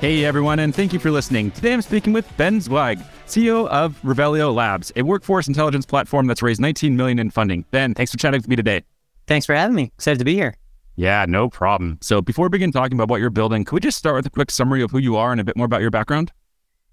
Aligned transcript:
Hey 0.00 0.26
everyone, 0.26 0.58
and 0.58 0.74
thank 0.74 0.92
you 0.92 0.98
for 0.98 1.10
listening. 1.10 1.50
Today 1.52 1.72
I'm 1.72 1.80
speaking 1.80 2.12
with 2.12 2.30
Ben 2.36 2.60
Zweig, 2.60 2.98
CEO 3.26 3.66
of 3.68 3.98
Revelio 4.02 4.54
Labs, 4.54 4.92
a 4.94 5.00
workforce 5.00 5.48
intelligence 5.48 5.86
platform 5.86 6.26
that's 6.26 6.42
raised 6.42 6.60
19 6.60 6.94
million 6.94 7.18
in 7.18 7.30
funding. 7.30 7.64
Ben, 7.70 7.94
thanks 7.94 8.12
for 8.12 8.18
chatting 8.18 8.36
with 8.38 8.46
me 8.46 8.56
today. 8.56 8.84
Thanks 9.26 9.46
for 9.46 9.54
having 9.54 9.74
me. 9.74 9.84
Excited 9.84 10.18
to 10.18 10.26
be 10.26 10.34
here. 10.34 10.54
Yeah, 10.96 11.24
no 11.26 11.48
problem. 11.48 11.96
So 12.02 12.20
before 12.20 12.44
we 12.44 12.50
begin 12.50 12.72
talking 12.72 12.98
about 12.98 13.08
what 13.08 13.22
you're 13.22 13.30
building, 13.30 13.64
could 13.64 13.72
we 13.72 13.80
just 13.80 13.96
start 13.96 14.16
with 14.16 14.26
a 14.26 14.30
quick 14.30 14.50
summary 14.50 14.82
of 14.82 14.90
who 14.90 14.98
you 14.98 15.16
are 15.16 15.32
and 15.32 15.40
a 15.40 15.44
bit 15.44 15.56
more 15.56 15.64
about 15.64 15.80
your 15.80 15.90
background? 15.90 16.30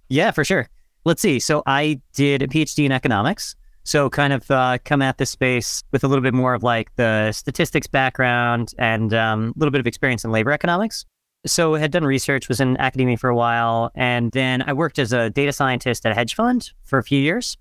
Yeah, 0.08 0.32
for 0.32 0.46
sure. 0.46 0.70
Let's 1.04 1.22
see. 1.22 1.42
So 1.42 1.62
I 1.68 2.00
did 2.14 2.42
a 2.42 2.48
PhD 2.48 2.86
in 2.86 2.94
economics. 2.94 3.54
So 3.84 4.10
kind 4.10 4.32
of 4.32 4.50
uh, 4.50 4.78
come 4.86 5.02
at 5.02 5.18
this 5.18 5.30
space 5.30 5.84
with 5.92 6.06
a 6.06 6.08
little 6.08 6.24
bit 6.24 6.34
more 6.34 6.54
of 6.54 6.64
like 6.64 6.96
the 6.96 7.34
statistics 7.34 7.86
background 7.86 8.72
and 8.78 9.14
um, 9.14 9.54
a 9.54 9.60
little 9.60 9.72
bit 9.72 9.82
of 9.82 9.88
experience 9.88 10.24
in 10.24 10.32
labor 10.32 10.54
economics. 10.54 11.06
So 11.46 11.76
I 11.76 11.80
had 11.80 11.92
done 11.92 12.06
research, 12.06 12.48
was 12.48 12.62
in 12.62 12.78
academia 12.78 13.18
for 13.18 13.30
a 13.30 13.36
while, 13.36 13.92
and 13.96 14.32
then 14.32 14.62
I 14.62 14.72
worked 14.72 14.98
as 14.98 15.12
a 15.12 15.30
data 15.30 15.52
scientist 15.52 16.06
at 16.06 16.14
a 16.14 16.16
hedge 16.16 16.36
fund 16.36 16.72
for 16.86 16.98
a 16.98 17.04
few 17.04 17.20
years. 17.20 17.58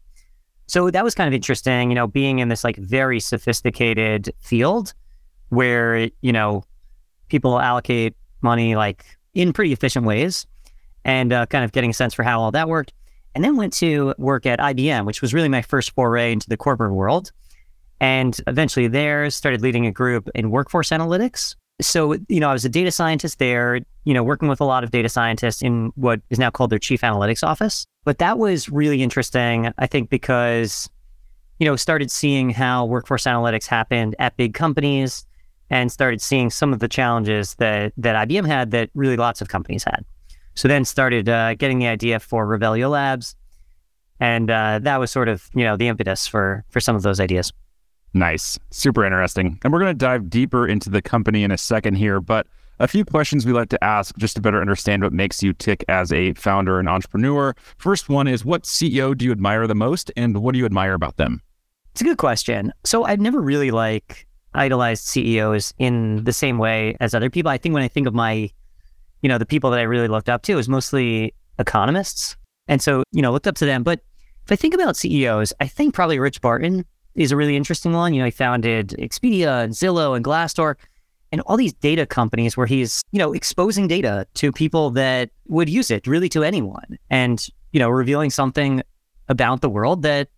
So 0.69 0.91
that 0.91 1.03
was 1.03 1.15
kind 1.15 1.27
of 1.27 1.35
interesting, 1.35 1.91
you 1.91 1.97
know, 1.97 2.07
being 2.07 2.39
in 2.39 2.49
this 2.49 2.63
like 2.63 2.77
very 2.77 3.19
sophisticated 3.19 4.33
field 4.39 4.95
where, 5.49 6.09
you 6.21 6.33
know, 6.33 6.63
people 7.29 7.59
allocate 7.59 8.15
money 8.41 8.77
like 8.77 9.05
in 9.35 9.53
pretty 9.53 9.73
efficient 9.73 10.07
ways 10.07 10.47
and 11.05 11.33
uh, 11.33 11.47
kind 11.47 11.65
of 11.65 11.73
getting 11.73 11.91
a 11.91 11.95
sense 11.95 12.15
for 12.15 12.23
how 12.23 12.41
all 12.41 12.53
that 12.53 12.69
worked. 12.69 12.93
And 13.35 13.43
then 13.43 13.57
went 13.57 13.73
to 13.75 14.15
work 14.17 14.47
at 14.47 14.61
IBM, 14.61 15.07
which 15.07 15.23
was 15.23 15.35
really 15.35 15.49
my 15.49 15.63
first 15.63 15.91
foray 15.91 16.33
into 16.33 16.49
the 16.49 16.57
corporate 16.57 16.93
world. 16.93 17.33
And 18.01 18.39
eventually 18.47 18.89
there 18.89 19.29
started 19.31 19.61
leading 19.61 19.87
a 19.87 19.93
group 19.93 20.29
in 20.35 20.51
workforce 20.51 20.91
analytics 20.91 21.57
so, 21.83 22.15
you 22.29 22.41
know, 22.41 22.49
I 22.49 22.53
was 22.53 22.65
a 22.65 22.69
data 22.69 22.91
scientist 22.91 23.39
there, 23.39 23.81
you 24.05 24.15
know, 24.15 24.23
working 24.23 24.49
with 24.49 24.61
a 24.61 24.65
lot 24.65 24.85
of 24.85 24.91
data 24.91 25.09
scientists 25.09 25.63
in 25.63 25.93
what 25.95 26.21
is 26.31 26.39
now 26.39 26.51
called 26.51 26.71
their 26.71 26.79
chief 26.79 27.03
analytics 27.03 27.47
office. 27.47 27.87
But 28.05 28.19
that 28.19 28.39
was 28.39 28.69
really 28.69 29.03
interesting, 29.03 29.73
I 29.79 29.87
think, 29.87 30.11
because, 30.11 30.89
you 31.59 31.67
know, 31.67 31.77
started 31.77 32.11
seeing 32.11 32.51
how 32.51 32.85
workforce 32.85 33.25
analytics 33.25 33.67
happened 33.67 34.17
at 34.19 34.37
big 34.37 34.55
companies 34.55 35.25
and 35.71 35.91
started 35.91 36.21
seeing 36.21 36.51
some 36.51 36.73
of 36.73 36.81
the 36.81 36.89
challenges 36.89 37.55
that, 37.55 37.93
that 37.97 38.29
IBM 38.29 38.47
had 38.47 38.71
that 38.73 38.91
really 38.95 39.17
lots 39.17 39.41
of 39.41 39.49
companies 39.49 39.85
had. 39.85 40.05
So 40.55 40.69
then 40.69 40.85
started 40.85 41.29
uh, 41.29 41.55
getting 41.55 41.79
the 41.79 41.87
idea 41.87 42.21
for 42.21 42.47
Revelio 42.47 42.91
Labs. 42.91 43.37
And 44.21 44.51
uh, 44.51 44.81
that 44.83 45.01
was 45.01 45.11
sort 45.11 45.29
of, 45.29 45.49
you 45.55 45.65
know, 45.65 45.77
the 45.77 45.89
impetus 45.89 46.27
for, 46.27 46.65
for 46.69 46.81
some 46.81 46.95
of 46.95 47.03
those 47.03 47.21
ideas. 47.21 47.53
Nice. 48.15 48.59
Super 48.71 49.05
interesting. 49.05 49.59
And 49.63 49.73
we're 49.73 49.79
going 49.81 49.95
to 49.95 49.99
dive 49.99 50.29
deeper 50.29 50.67
into 50.67 50.91
the 50.91 51.01
company 51.01 51.45
in 51.45 51.51
a 51.51 51.59
second 51.59 51.95
here, 51.95 52.21
but 52.21 52.47
a 52.79 52.89
few 52.89 53.05
questions 53.05 53.47
we 53.47 53.53
like 53.53 53.69
to 53.71 53.83
ask 53.83 54.17
just 54.17 54.37
to 54.37 54.43
better 54.43 54.61
understand 54.61 55.03
what 55.03 55.13
makes 55.13 55.43
you 55.43 55.53
tick 55.53 55.85
as 55.89 56.13
a 56.13 56.35
founder 56.35 56.79
and 56.79 56.89
entrepreneur. 56.89 57.55
First 57.79 58.09
one 58.09 58.27
is 58.27 58.45
what 58.45 58.65
CEO 58.65 59.17
do 59.17 59.25
you 59.25 59.33
admire 59.33 59.67
the 59.67 59.75
most 59.75 60.11
and 60.17 60.43
what 60.43 60.53
do 60.53 60.59
you 60.59 60.67
admire 60.67 60.95
about 60.95 61.17
them? 61.17 61.41
It's 61.93 62.01
a 62.01 62.05
good 62.05 62.19
question. 62.19 62.73
So 62.85 63.05
I've 63.05 63.21
never 63.21 63.41
really 63.41 63.71
like 63.71 64.27
idolized 64.55 65.05
CEOs 65.05 65.73
in 65.79 66.25
the 66.25 66.33
same 66.33 66.59
way 66.59 66.97
as 67.01 67.15
other 67.15 67.31
people. 67.31 67.51
I 67.51 67.59
think 67.59 67.73
when 67.73 67.83
I 67.83 67.89
think 67.89 68.07
of 68.07 68.15
my, 68.15 68.51
you 69.23 69.29
know, 69.29 69.39
the 69.39 69.47
people 69.47 69.71
that 69.71 69.79
I 69.79 69.85
really 69.85 70.09
looked 70.09 70.29
up 70.29 70.43
to 70.43 70.59
is 70.59 70.69
mostly 70.69 71.35
economists. 71.59 72.37
And 72.69 72.83
so, 72.83 73.05
you 73.13 73.23
know, 73.23 73.33
looked 73.33 73.47
up 73.47 73.57
to 73.57 73.67
them. 73.67 73.83
But 73.83 74.01
if 74.45 74.53
I 74.53 74.57
think 74.57 74.75
about 74.75 74.97
CEOs, 74.97 75.53
I 75.61 75.67
think 75.67 75.95
probably 75.95 76.19
Rich 76.19 76.41
Barton 76.41 76.85
is 77.15 77.33
a 77.33 77.37
really 77.37 77.57
interesting 77.57 77.93
one. 77.93 78.15
You 78.15 78.21
know, 78.21 78.27
he 78.27 78.31
founded 78.31 78.89
Expedia 78.99 79.65
and 79.65 79.73
Zillow 79.73 80.17
and 80.17 80.25
Glassdoor 80.25 80.77
and 81.31 81.41
all 81.43 81.57
these 81.57 81.73
data 81.73 82.07
companies 82.07 82.57
where 82.57 82.67
he's, 82.67 83.03
you 83.11 83.19
know, 83.19 83.33
exposing 83.33 83.89
data 83.89 84.27
to 84.35 84.53
people 84.53 84.91
that 84.91 85.31
would 85.49 85.69
use 85.69 85.91
it 85.91 86.07
really 86.07 86.29
to 86.29 86.45
anyone 86.45 86.99
and, 87.11 87.47
you 87.73 87.81
know, 87.81 87.89
revealing 87.89 88.31
something 88.31 88.83
about 89.29 89.63
the 89.63 89.69
world 89.69 90.03
that 90.03 90.29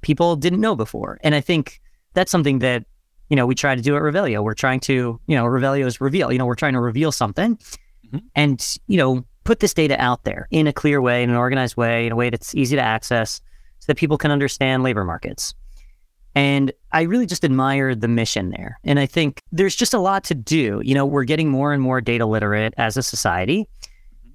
people 0.00 0.36
didn't 0.36 0.60
know 0.60 0.74
before. 0.74 1.18
And 1.22 1.34
I 1.34 1.40
think 1.40 1.80
that's 2.14 2.30
something 2.30 2.60
that, 2.60 2.84
you 3.28 3.36
know, 3.36 3.46
we 3.46 3.54
try 3.54 3.74
to 3.74 3.82
do 3.82 3.94
at 3.94 4.02
Revelio. 4.02 4.42
We're 4.42 4.54
trying 4.54 4.80
to, 4.80 5.20
you 5.26 5.36
know, 5.36 5.44
Revelio 5.44 5.84
is 5.84 6.00
reveal, 6.00 6.32
you 6.32 6.38
know, 6.38 6.46
we're 6.46 6.54
trying 6.54 6.72
to 6.72 6.80
reveal 6.80 7.12
something 7.12 7.56
mm-hmm. 7.56 8.18
and, 8.34 8.78
you 8.86 8.96
know, 8.96 9.24
put 9.44 9.60
this 9.60 9.74
data 9.74 10.00
out 10.00 10.24
there 10.24 10.48
in 10.50 10.66
a 10.66 10.72
clear 10.72 11.00
way, 11.00 11.22
in 11.22 11.30
an 11.30 11.36
organized 11.36 11.76
way, 11.76 12.06
in 12.06 12.12
a 12.12 12.16
way 12.16 12.30
that's 12.30 12.54
easy 12.54 12.76
to 12.76 12.82
access 12.82 13.40
so 13.80 13.86
that 13.86 13.96
people 13.96 14.16
can 14.16 14.30
understand 14.30 14.82
labor 14.82 15.04
markets. 15.04 15.54
And 16.34 16.72
I 16.92 17.02
really 17.02 17.26
just 17.26 17.44
admire 17.44 17.94
the 17.94 18.08
mission 18.08 18.50
there. 18.50 18.78
And 18.84 18.98
I 18.98 19.06
think 19.06 19.42
there's 19.50 19.74
just 19.74 19.94
a 19.94 19.98
lot 19.98 20.24
to 20.24 20.34
do. 20.34 20.80
You 20.84 20.94
know, 20.94 21.04
we're 21.04 21.24
getting 21.24 21.48
more 21.50 21.72
and 21.72 21.82
more 21.82 22.00
data 22.00 22.26
literate 22.26 22.74
as 22.76 22.96
a 22.96 23.02
society. 23.02 23.68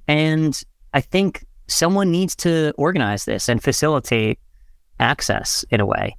And 0.07 0.61
I 0.93 1.01
think 1.01 1.45
someone 1.67 2.11
needs 2.11 2.35
to 2.37 2.73
organize 2.77 3.25
this 3.25 3.47
and 3.47 3.63
facilitate 3.63 4.39
access 4.99 5.63
in 5.69 5.79
a 5.79 5.85
way. 5.85 6.17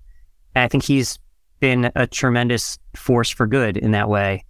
And 0.54 0.64
I 0.64 0.68
think 0.68 0.84
he's 0.84 1.18
been 1.60 1.90
a 1.94 2.06
tremendous 2.06 2.78
force 2.96 3.30
for 3.30 3.46
good 3.46 3.76
in 3.76 3.90
that 3.92 4.08
way. 4.08 4.44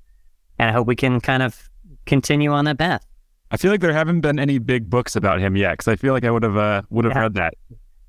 And 0.59 0.71
I 0.71 0.73
hope 0.73 0.87
we 0.87 0.97
can 0.97 1.21
kind 1.21 1.43
of 1.43 1.69
continue 2.07 2.53
on 2.53 2.65
that 2.67 2.79
path. 2.79 3.05
I 3.51 3.57
feel 3.57 3.71
like 3.71 3.81
there 3.81 3.93
haven't 3.93 4.21
been 4.21 4.39
any 4.39 4.59
big 4.59 4.91
books 4.91 5.17
about 5.17 5.41
him 5.41 5.57
yet 5.57 5.73
because 5.73 5.89
I 5.89 5.97
feel 5.97 6.13
like 6.13 6.25
I 6.25 6.31
would 6.31 6.43
have 6.43 6.57
uh, 6.57 6.83
would 6.91 7.05
have 7.05 7.15
yeah. 7.15 7.21
read 7.21 7.35
that. 7.35 7.55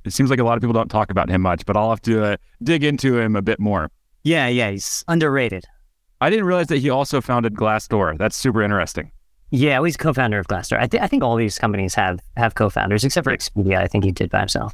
It 0.06 0.14
seems 0.14 0.30
like 0.30 0.40
a 0.40 0.44
lot 0.44 0.58
of 0.58 0.62
people 0.62 0.74
don't 0.74 0.90
talk 0.90 1.10
about 1.10 1.30
him 1.30 1.42
much, 1.42 1.66
but 1.66 1.76
I'll 1.76 1.90
have 1.90 2.02
to 2.04 2.24
uh, 2.24 2.38
dig 2.64 2.84
into 2.84 3.20
him 3.20 3.36
a 3.36 3.42
bit 3.42 3.60
more. 3.60 3.92
Yeah, 4.24 4.48
yeah, 4.48 4.72
he's 4.72 5.04
underrated. 5.08 5.66
I 6.22 6.30
didn't 6.30 6.46
realize 6.46 6.68
that 6.68 6.78
he 6.78 6.90
also 6.90 7.22
founded 7.22 7.56
Glassdoor. 7.56 8.18
That's 8.18 8.36
super 8.36 8.62
interesting. 8.62 9.12
Yeah, 9.52 9.80
well, 9.80 9.86
he's 9.86 9.98
co-founder 9.98 10.40
of 10.40 10.48
Glassdoor. 10.48 10.80
I, 10.80 10.88
th- 10.88 11.02
I 11.02 11.08
think 11.08 11.24
all 11.24 11.36
these 11.36 11.60
companies 11.60 11.94
have 11.96 12.20
have 12.36 12.56
co-founders, 12.56 13.04
except 13.04 13.26
for 13.26 13.36
Expedia. 13.36 13.78
I 13.78 13.88
think 13.88 14.04
he 14.04 14.12
did 14.12 14.30
by 14.30 14.40
himself. 14.40 14.74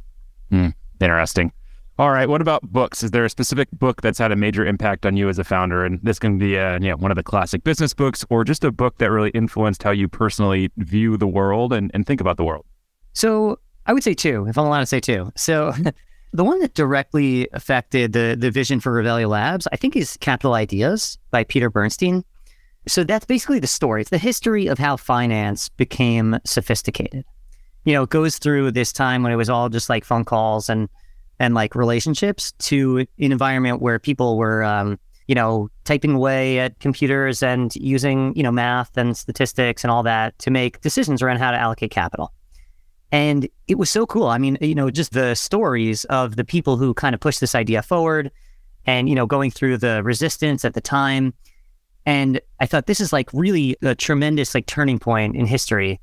Mm, 0.50 0.72
interesting. 1.00 1.52
All 1.98 2.10
right. 2.10 2.28
What 2.28 2.40
about 2.40 2.62
books? 2.62 3.02
Is 3.02 3.10
there 3.10 3.24
a 3.24 3.28
specific 3.28 3.68
book 3.72 4.00
that's 4.00 4.18
had 4.18 4.32
a 4.32 4.36
major 4.36 4.64
impact 4.64 5.04
on 5.04 5.16
you 5.16 5.28
as 5.28 5.38
a 5.38 5.44
founder? 5.44 5.84
And 5.84 6.00
this 6.02 6.18
can 6.18 6.38
be 6.38 6.58
uh, 6.58 6.74
you 6.74 6.88
know, 6.88 6.96
one 6.96 7.10
of 7.10 7.16
the 7.16 7.22
classic 7.22 7.64
business 7.64 7.92
books, 7.92 8.24
or 8.30 8.44
just 8.44 8.64
a 8.64 8.72
book 8.72 8.96
that 8.98 9.10
really 9.10 9.30
influenced 9.30 9.82
how 9.82 9.90
you 9.90 10.08
personally 10.08 10.70
view 10.78 11.18
the 11.18 11.26
world 11.26 11.72
and, 11.72 11.90
and 11.92 12.06
think 12.06 12.20
about 12.20 12.38
the 12.38 12.44
world. 12.44 12.64
So 13.12 13.58
I 13.86 13.92
would 13.92 14.02
say 14.02 14.14
two, 14.14 14.46
if 14.48 14.56
I'm 14.56 14.66
allowed 14.66 14.80
to 14.80 14.86
say 14.86 15.00
two. 15.00 15.32
So 15.36 15.72
the 16.32 16.44
one 16.44 16.60
that 16.60 16.74
directly 16.74 17.48
affected 17.52 18.12
the 18.12 18.36
the 18.38 18.50
vision 18.50 18.80
for 18.80 18.92
Revelio 18.92 19.28
Labs, 19.28 19.66
I 19.72 19.76
think, 19.76 19.96
is 19.96 20.16
Capital 20.18 20.54
Ideas 20.54 21.18
by 21.30 21.44
Peter 21.44 21.70
Bernstein. 21.70 22.24
So 22.88 23.04
that's 23.04 23.26
basically 23.26 23.60
the 23.60 23.66
story. 23.66 24.00
It's 24.00 24.10
the 24.10 24.18
history 24.18 24.66
of 24.66 24.78
how 24.78 24.96
finance 24.96 25.68
became 25.68 26.38
sophisticated. 26.44 27.24
You 27.84 27.92
know, 27.92 28.02
it 28.02 28.10
goes 28.10 28.38
through 28.38 28.72
this 28.72 28.92
time 28.92 29.22
when 29.22 29.32
it 29.32 29.36
was 29.36 29.48
all 29.48 29.68
just 29.68 29.88
like 29.88 30.04
phone 30.04 30.24
calls 30.24 30.68
and 30.68 30.88
and 31.38 31.54
like 31.54 31.74
relationships 31.74 32.52
to 32.58 32.98
an 32.98 33.32
environment 33.32 33.80
where 33.80 33.98
people 33.98 34.36
were 34.36 34.62
um, 34.62 34.98
you 35.26 35.34
know, 35.34 35.70
typing 35.84 36.14
away 36.14 36.58
at 36.58 36.78
computers 36.80 37.42
and 37.42 37.74
using, 37.76 38.34
you 38.36 38.42
know, 38.42 38.52
math 38.52 38.96
and 38.96 39.16
statistics 39.16 39.84
and 39.84 39.90
all 39.90 40.02
that 40.02 40.38
to 40.38 40.50
make 40.50 40.80
decisions 40.80 41.22
around 41.22 41.38
how 41.38 41.50
to 41.50 41.56
allocate 41.56 41.90
capital. 41.90 42.32
And 43.12 43.46
it 43.68 43.76
was 43.76 43.90
so 43.90 44.06
cool. 44.06 44.26
I 44.26 44.38
mean, 44.38 44.56
you 44.62 44.74
know, 44.74 44.90
just 44.90 45.12
the 45.12 45.34
stories 45.34 46.04
of 46.06 46.36
the 46.36 46.44
people 46.44 46.78
who 46.78 46.94
kind 46.94 47.14
of 47.14 47.20
pushed 47.20 47.40
this 47.40 47.54
idea 47.54 47.82
forward 47.82 48.30
and, 48.86 49.06
you 49.08 49.14
know, 49.14 49.26
going 49.26 49.50
through 49.50 49.76
the 49.76 50.02
resistance 50.02 50.64
at 50.64 50.72
the 50.72 50.80
time. 50.80 51.34
And 52.06 52.40
I 52.58 52.66
thought 52.66 52.86
this 52.86 53.00
is 53.00 53.12
like 53.12 53.28
really 53.34 53.76
a 53.82 53.94
tremendous 53.94 54.54
like 54.54 54.66
turning 54.66 54.98
point 54.98 55.36
in 55.36 55.46
history 55.46 56.00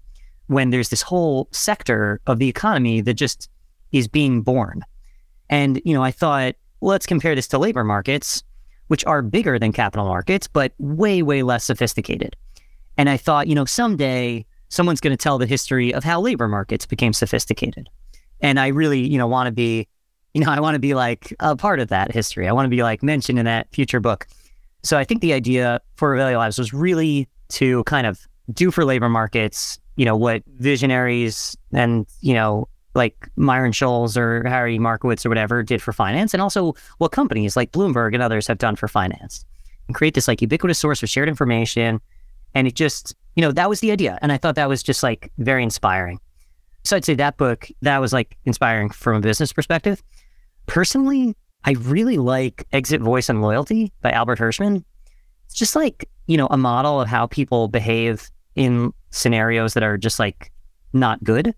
when 0.47 0.69
there's 0.69 0.89
this 0.89 1.01
whole 1.01 1.47
sector 1.51 2.21
of 2.27 2.37
the 2.37 2.47
economy 2.47 3.01
that 3.01 3.15
just 3.15 3.49
is 3.91 4.07
being 4.07 4.41
born. 4.43 4.83
And, 5.49 5.81
you 5.83 5.95
know, 5.95 6.03
I 6.03 6.11
thought, 6.11 6.55
let's 6.79 7.07
compare 7.07 7.33
this 7.33 7.47
to 7.49 7.57
labor 7.57 7.83
markets, 7.83 8.43
which 8.87 9.03
are 9.05 9.23
bigger 9.23 9.57
than 9.57 9.73
capital 9.73 10.05
markets, 10.05 10.47
but 10.47 10.73
way, 10.77 11.23
way 11.23 11.41
less 11.41 11.63
sophisticated. 11.63 12.35
And 12.97 13.09
I 13.09 13.17
thought, 13.17 13.47
you 13.47 13.55
know, 13.55 13.65
someday 13.65 14.45
someone's 14.69 15.01
going 15.01 15.15
to 15.15 15.21
tell 15.21 15.37
the 15.37 15.45
history 15.45 15.93
of 15.93 16.03
how 16.03 16.21
labor 16.21 16.47
markets 16.47 16.85
became 16.85 17.13
sophisticated. 17.13 17.89
And 18.41 18.59
I 18.59 18.67
really, 18.67 19.01
you 19.01 19.17
know, 19.17 19.27
want 19.27 19.47
to 19.47 19.51
be, 19.51 19.87
you 20.33 20.41
know, 20.41 20.51
I 20.51 20.59
want 20.59 20.75
to 20.75 20.79
be 20.79 20.93
like 20.93 21.33
a 21.39 21.55
part 21.55 21.79
of 21.79 21.89
that 21.89 22.11
history. 22.11 22.47
I 22.47 22.51
want 22.51 22.65
to 22.65 22.69
be 22.69 22.83
like 22.83 23.03
mentioned 23.03 23.39
in 23.39 23.45
that 23.45 23.67
future 23.71 23.99
book. 23.99 24.27
So 24.83 24.97
I 24.97 25.03
think 25.03 25.21
the 25.21 25.33
idea 25.33 25.81
for 25.95 26.15
Revelio 26.15 26.39
Labs 26.39 26.57
was 26.57 26.73
really 26.73 27.27
to 27.49 27.83
kind 27.83 28.07
of 28.07 28.25
do 28.53 28.71
for 28.71 28.85
labor 28.85 29.09
markets 29.09 29.79
you 29.99 30.05
know, 30.05 30.15
what 30.15 30.43
visionaries 30.47 31.57
and, 31.73 32.07
you 32.21 32.33
know, 32.33 32.69
like 32.95 33.27
Myron 33.35 33.73
Scholes 33.73 34.15
or 34.15 34.47
Harry 34.47 34.79
Markowitz 34.79 35.25
or 35.25 35.29
whatever 35.29 35.61
did 35.61 35.81
for 35.81 35.91
finance, 35.91 36.33
and 36.33 36.41
also 36.41 36.73
what 36.99 37.11
companies 37.11 37.57
like 37.57 37.73
Bloomberg 37.73 38.13
and 38.13 38.23
others 38.23 38.47
have 38.47 38.59
done 38.59 38.77
for 38.77 38.87
finance, 38.87 39.43
and 39.87 39.95
create 39.95 40.13
this 40.13 40.29
like 40.29 40.41
ubiquitous 40.41 40.79
source 40.79 41.03
of 41.03 41.09
shared 41.09 41.27
information. 41.27 41.99
And 42.55 42.67
it 42.67 42.75
just, 42.75 43.15
you 43.35 43.41
know, 43.41 43.51
that 43.51 43.69
was 43.69 43.79
the 43.79 43.91
idea. 43.91 44.17
And 44.21 44.31
I 44.31 44.37
thought 44.37 44.55
that 44.55 44.69
was 44.69 44.83
just 44.83 45.03
like 45.03 45.31
very 45.37 45.63
inspiring. 45.63 46.19
So 46.83 46.95
I'd 46.95 47.05
say 47.05 47.15
that 47.15 47.37
book, 47.37 47.67
that 47.81 47.99
was 47.99 48.13
like 48.13 48.37
inspiring 48.45 48.89
from 48.89 49.17
a 49.17 49.21
business 49.21 49.53
perspective. 49.53 50.01
Personally, 50.65 51.35
I 51.65 51.71
really 51.73 52.17
like 52.17 52.65
Exit 52.71 53.01
Voice 53.01 53.29
and 53.29 53.41
Loyalty 53.41 53.91
by 54.01 54.11
Albert 54.11 54.39
Hirschman. 54.39 54.83
It's 55.45 55.55
just 55.55 55.75
like, 55.75 56.09
you 56.27 56.37
know, 56.37 56.47
a 56.51 56.57
model 56.57 57.01
of 57.01 57.07
how 57.07 57.27
people 57.27 57.67
behave 57.67 58.29
in 58.55 58.93
scenarios 59.11 59.73
that 59.73 59.83
are 59.83 59.97
just 59.97 60.19
like 60.19 60.51
not 60.93 61.23
good. 61.23 61.53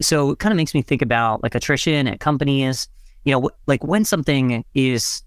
So 0.00 0.30
it 0.30 0.38
kind 0.38 0.52
of 0.52 0.56
makes 0.56 0.74
me 0.74 0.82
think 0.82 1.02
about 1.02 1.42
like 1.42 1.54
attrition 1.54 2.08
at 2.08 2.20
companies, 2.20 2.88
you 3.24 3.32
know, 3.32 3.50
like 3.66 3.84
when 3.84 4.04
something 4.04 4.64
is, 4.74 5.22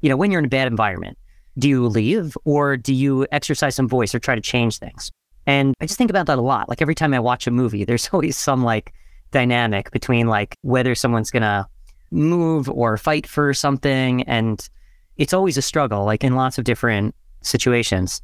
you 0.00 0.08
know, 0.08 0.16
when 0.16 0.30
you're 0.30 0.40
in 0.40 0.46
a 0.46 0.48
bad 0.48 0.66
environment, 0.66 1.16
do 1.60 1.68
you 1.68 1.86
leave 1.86 2.36
or 2.44 2.76
do 2.76 2.92
you 2.92 3.26
exercise 3.30 3.76
some 3.76 3.88
voice 3.88 4.14
or 4.14 4.18
try 4.18 4.34
to 4.34 4.40
change 4.40 4.78
things? 4.78 5.12
And 5.46 5.74
I 5.80 5.86
just 5.86 5.98
think 5.98 6.10
about 6.10 6.26
that 6.26 6.38
a 6.38 6.42
lot. 6.42 6.68
Like 6.68 6.82
every 6.82 6.94
time 6.94 7.14
I 7.14 7.20
watch 7.20 7.46
a 7.46 7.50
movie, 7.50 7.84
there's 7.86 8.08
always 8.12 8.36
some 8.36 8.64
like 8.64 8.92
dynamic 9.30 9.90
between 9.92 10.26
like 10.26 10.56
whether 10.62 10.94
someone's 10.94 11.30
going 11.30 11.42
to 11.42 11.66
move 12.10 12.68
or 12.68 12.96
fight 12.96 13.26
for 13.26 13.54
something. 13.54 14.22
And 14.22 14.68
it's 15.16 15.32
always 15.32 15.56
a 15.56 15.62
struggle, 15.62 16.04
like 16.04 16.24
in 16.24 16.34
lots 16.34 16.58
of 16.58 16.64
different 16.64 17.14
situations. 17.42 18.22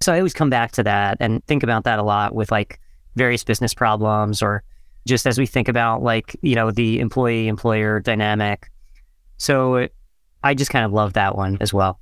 So 0.00 0.12
I 0.12 0.18
always 0.18 0.34
come 0.34 0.50
back 0.50 0.72
to 0.72 0.82
that 0.84 1.16
and 1.20 1.44
think 1.46 1.62
about 1.62 1.84
that 1.84 1.98
a 1.98 2.02
lot 2.02 2.34
with 2.34 2.50
like 2.50 2.80
various 3.16 3.44
business 3.44 3.74
problems 3.74 4.42
or 4.42 4.62
just 5.06 5.26
as 5.26 5.38
we 5.38 5.46
think 5.46 5.68
about 5.68 6.02
like, 6.02 6.36
you 6.42 6.54
know, 6.54 6.70
the 6.70 7.00
employee 7.00 7.48
employer 7.48 8.00
dynamic. 8.00 8.70
So 9.38 9.88
I 10.42 10.54
just 10.54 10.70
kind 10.70 10.84
of 10.84 10.92
love 10.92 11.14
that 11.14 11.36
one 11.36 11.58
as 11.60 11.72
well. 11.72 12.00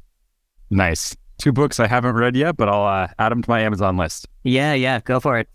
Nice. 0.70 1.16
Two 1.38 1.52
books 1.52 1.80
I 1.80 1.86
haven't 1.86 2.14
read 2.14 2.36
yet, 2.36 2.56
but 2.56 2.68
I'll 2.68 2.86
uh, 2.86 3.08
add 3.18 3.30
them 3.30 3.42
to 3.42 3.50
my 3.50 3.60
Amazon 3.60 3.96
list. 3.96 4.28
Yeah, 4.44 4.72
yeah, 4.74 5.00
go 5.00 5.20
for 5.20 5.38
it. 5.38 5.48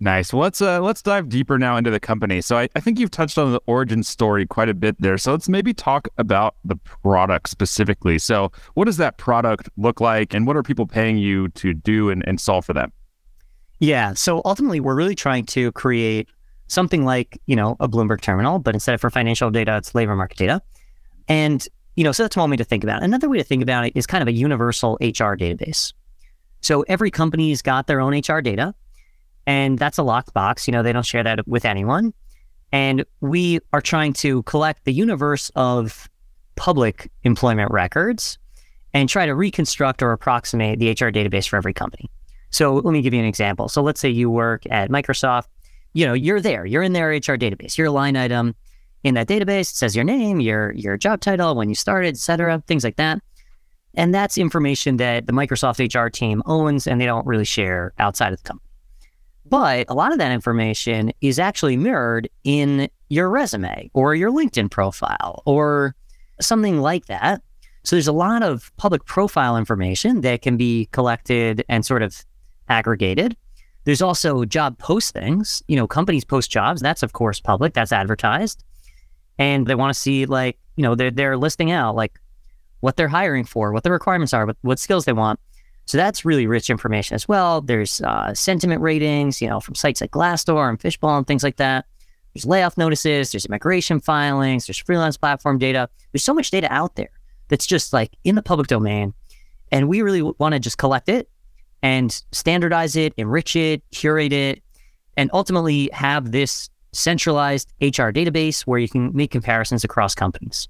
Nice. 0.00 0.32
Well, 0.32 0.42
let's 0.42 0.62
uh, 0.62 0.80
let's 0.80 1.02
dive 1.02 1.28
deeper 1.28 1.58
now 1.58 1.76
into 1.76 1.90
the 1.90 1.98
company. 1.98 2.40
So 2.40 2.56
I, 2.56 2.68
I 2.76 2.80
think 2.80 3.00
you've 3.00 3.10
touched 3.10 3.36
on 3.36 3.52
the 3.52 3.60
origin 3.66 4.04
story 4.04 4.46
quite 4.46 4.68
a 4.68 4.74
bit 4.74 5.00
there. 5.00 5.18
So 5.18 5.32
let's 5.32 5.48
maybe 5.48 5.74
talk 5.74 6.06
about 6.18 6.54
the 6.64 6.76
product 6.76 7.48
specifically. 7.48 8.18
So 8.18 8.52
what 8.74 8.84
does 8.84 8.96
that 8.98 9.18
product 9.18 9.68
look 9.76 10.00
like, 10.00 10.34
and 10.34 10.46
what 10.46 10.56
are 10.56 10.62
people 10.62 10.86
paying 10.86 11.18
you 11.18 11.48
to 11.50 11.74
do 11.74 12.10
and, 12.10 12.22
and 12.28 12.40
solve 12.40 12.64
for 12.64 12.74
them? 12.74 12.92
Yeah. 13.80 14.14
So 14.14 14.40
ultimately, 14.44 14.78
we're 14.78 14.94
really 14.94 15.16
trying 15.16 15.46
to 15.46 15.72
create 15.72 16.28
something 16.68 17.04
like 17.04 17.40
you 17.46 17.56
know 17.56 17.76
a 17.80 17.88
Bloomberg 17.88 18.20
terminal, 18.20 18.60
but 18.60 18.74
instead 18.74 18.94
of 18.94 19.00
for 19.00 19.10
financial 19.10 19.50
data, 19.50 19.76
it's 19.78 19.96
labor 19.96 20.14
market 20.14 20.38
data. 20.38 20.62
And 21.26 21.66
you 21.98 22.04
know, 22.04 22.12
so 22.12 22.22
that's 22.22 22.36
one 22.36 22.48
way 22.48 22.56
to 22.56 22.62
think 22.62 22.84
about 22.84 23.02
it. 23.02 23.04
Another 23.06 23.28
way 23.28 23.38
to 23.38 23.42
think 23.42 23.60
about 23.60 23.84
it 23.84 23.92
is 23.96 24.06
kind 24.06 24.22
of 24.22 24.28
a 24.28 24.32
universal 24.32 24.96
HR 25.00 25.34
database. 25.34 25.92
So 26.60 26.82
every 26.82 27.10
company's 27.10 27.60
got 27.60 27.88
their 27.88 28.00
own 28.00 28.16
HR 28.16 28.40
data 28.40 28.72
and 29.48 29.76
that's 29.76 29.98
a 29.98 30.04
locked 30.04 30.32
box. 30.32 30.68
You 30.68 30.72
know, 30.72 30.84
they 30.84 30.92
don't 30.92 31.04
share 31.04 31.24
that 31.24 31.48
with 31.48 31.64
anyone. 31.64 32.14
And 32.70 33.04
we 33.20 33.58
are 33.72 33.80
trying 33.80 34.12
to 34.12 34.44
collect 34.44 34.84
the 34.84 34.92
universe 34.92 35.50
of 35.56 36.08
public 36.54 37.10
employment 37.24 37.72
records 37.72 38.38
and 38.94 39.08
try 39.08 39.26
to 39.26 39.34
reconstruct 39.34 40.00
or 40.00 40.12
approximate 40.12 40.78
the 40.78 40.90
HR 40.90 41.10
database 41.10 41.48
for 41.48 41.56
every 41.56 41.74
company. 41.74 42.08
So 42.50 42.76
let 42.76 42.92
me 42.92 43.02
give 43.02 43.12
you 43.12 43.18
an 43.18 43.26
example. 43.26 43.68
So 43.68 43.82
let's 43.82 43.98
say 43.98 44.08
you 44.08 44.30
work 44.30 44.62
at 44.70 44.88
Microsoft. 44.88 45.48
You 45.94 46.06
know, 46.06 46.12
you're 46.12 46.40
there. 46.40 46.64
You're 46.64 46.84
in 46.84 46.92
their 46.92 47.08
HR 47.08 47.34
database. 47.34 47.76
You're 47.76 47.88
a 47.88 47.90
line 47.90 48.16
item 48.16 48.54
in 49.04 49.14
that 49.14 49.28
database. 49.28 49.70
It 49.70 49.76
says 49.76 49.94
your 49.96 50.04
name, 50.04 50.40
your 50.40 50.72
your 50.72 50.96
job 50.96 51.20
title, 51.20 51.54
when 51.54 51.68
you 51.68 51.74
started, 51.74 52.08
et 52.08 52.16
cetera, 52.16 52.62
things 52.66 52.84
like 52.84 52.96
that. 52.96 53.20
And 53.94 54.14
that's 54.14 54.38
information 54.38 54.96
that 54.98 55.26
the 55.26 55.32
Microsoft 55.32 55.78
HR 55.78 56.08
team 56.08 56.42
owns 56.46 56.86
and 56.86 57.00
they 57.00 57.06
don't 57.06 57.26
really 57.26 57.44
share 57.44 57.92
outside 57.98 58.32
of 58.32 58.38
the 58.38 58.48
company. 58.48 58.68
But 59.46 59.86
a 59.88 59.94
lot 59.94 60.12
of 60.12 60.18
that 60.18 60.30
information 60.30 61.12
is 61.20 61.38
actually 61.38 61.76
mirrored 61.76 62.28
in 62.44 62.88
your 63.08 63.30
resume 63.30 63.90
or 63.94 64.14
your 64.14 64.30
LinkedIn 64.30 64.70
profile 64.70 65.42
or 65.46 65.94
something 66.40 66.80
like 66.80 67.06
that. 67.06 67.42
So 67.84 67.96
there's 67.96 68.08
a 68.08 68.12
lot 68.12 68.42
of 68.42 68.70
public 68.76 69.06
profile 69.06 69.56
information 69.56 70.20
that 70.20 70.42
can 70.42 70.56
be 70.56 70.86
collected 70.92 71.64
and 71.68 71.86
sort 71.86 72.02
of 72.02 72.24
aggregated. 72.68 73.36
There's 73.84 74.02
also 74.02 74.44
job 74.44 74.78
postings. 74.78 75.62
You 75.68 75.76
know, 75.76 75.86
companies 75.86 76.24
post 76.24 76.50
jobs. 76.50 76.82
That's 76.82 77.02
of 77.02 77.14
course 77.14 77.40
public. 77.40 77.72
That's 77.72 77.92
advertised, 77.92 78.62
and 79.38 79.66
they 79.66 79.74
want 79.74 79.92
to 79.92 79.98
see 79.98 80.26
like 80.26 80.58
you 80.76 80.82
know 80.82 80.94
they're 80.94 81.10
they're 81.10 81.36
listing 81.36 81.70
out 81.70 81.94
like 81.94 82.18
what 82.80 82.96
they're 82.96 83.08
hiring 83.08 83.44
for, 83.44 83.72
what 83.72 83.82
the 83.82 83.90
requirements 83.90 84.32
are, 84.32 84.46
what, 84.46 84.56
what 84.62 84.78
skills 84.78 85.04
they 85.04 85.12
want. 85.12 85.40
So 85.86 85.96
that's 85.96 86.24
really 86.24 86.46
rich 86.46 86.70
information 86.70 87.14
as 87.14 87.26
well. 87.26 87.60
There's 87.60 88.00
uh, 88.02 88.34
sentiment 88.34 88.82
ratings, 88.82 89.40
you 89.40 89.48
know, 89.48 89.58
from 89.58 89.74
sites 89.74 90.00
like 90.00 90.10
Glassdoor 90.10 90.68
and 90.68 90.80
Fishbowl 90.80 91.16
and 91.16 91.26
things 91.26 91.42
like 91.42 91.56
that. 91.56 91.86
There's 92.34 92.44
layoff 92.44 92.76
notices, 92.76 93.32
there's 93.32 93.46
immigration 93.46 94.00
filings, 94.00 94.66
there's 94.66 94.78
freelance 94.78 95.16
platform 95.16 95.58
data. 95.58 95.88
There's 96.12 96.22
so 96.22 96.34
much 96.34 96.50
data 96.50 96.70
out 96.70 96.96
there 96.96 97.10
that's 97.48 97.66
just 97.66 97.92
like 97.92 98.16
in 98.22 98.34
the 98.34 98.42
public 98.42 98.68
domain. 98.68 99.14
And 99.72 99.88
we 99.88 100.02
really 100.02 100.22
want 100.22 100.52
to 100.52 100.58
just 100.60 100.78
collect 100.78 101.08
it 101.08 101.28
and 101.82 102.22
standardize 102.32 102.94
it, 102.96 103.14
enrich 103.16 103.56
it, 103.56 103.82
curate 103.90 104.32
it, 104.32 104.62
and 105.16 105.30
ultimately 105.32 105.90
have 105.92 106.32
this 106.32 106.68
centralized 106.98 107.72
HR 107.80 108.10
database 108.10 108.62
where 108.62 108.78
you 108.78 108.88
can 108.88 109.14
make 109.14 109.30
comparisons 109.30 109.84
across 109.84 110.14
companies. 110.14 110.68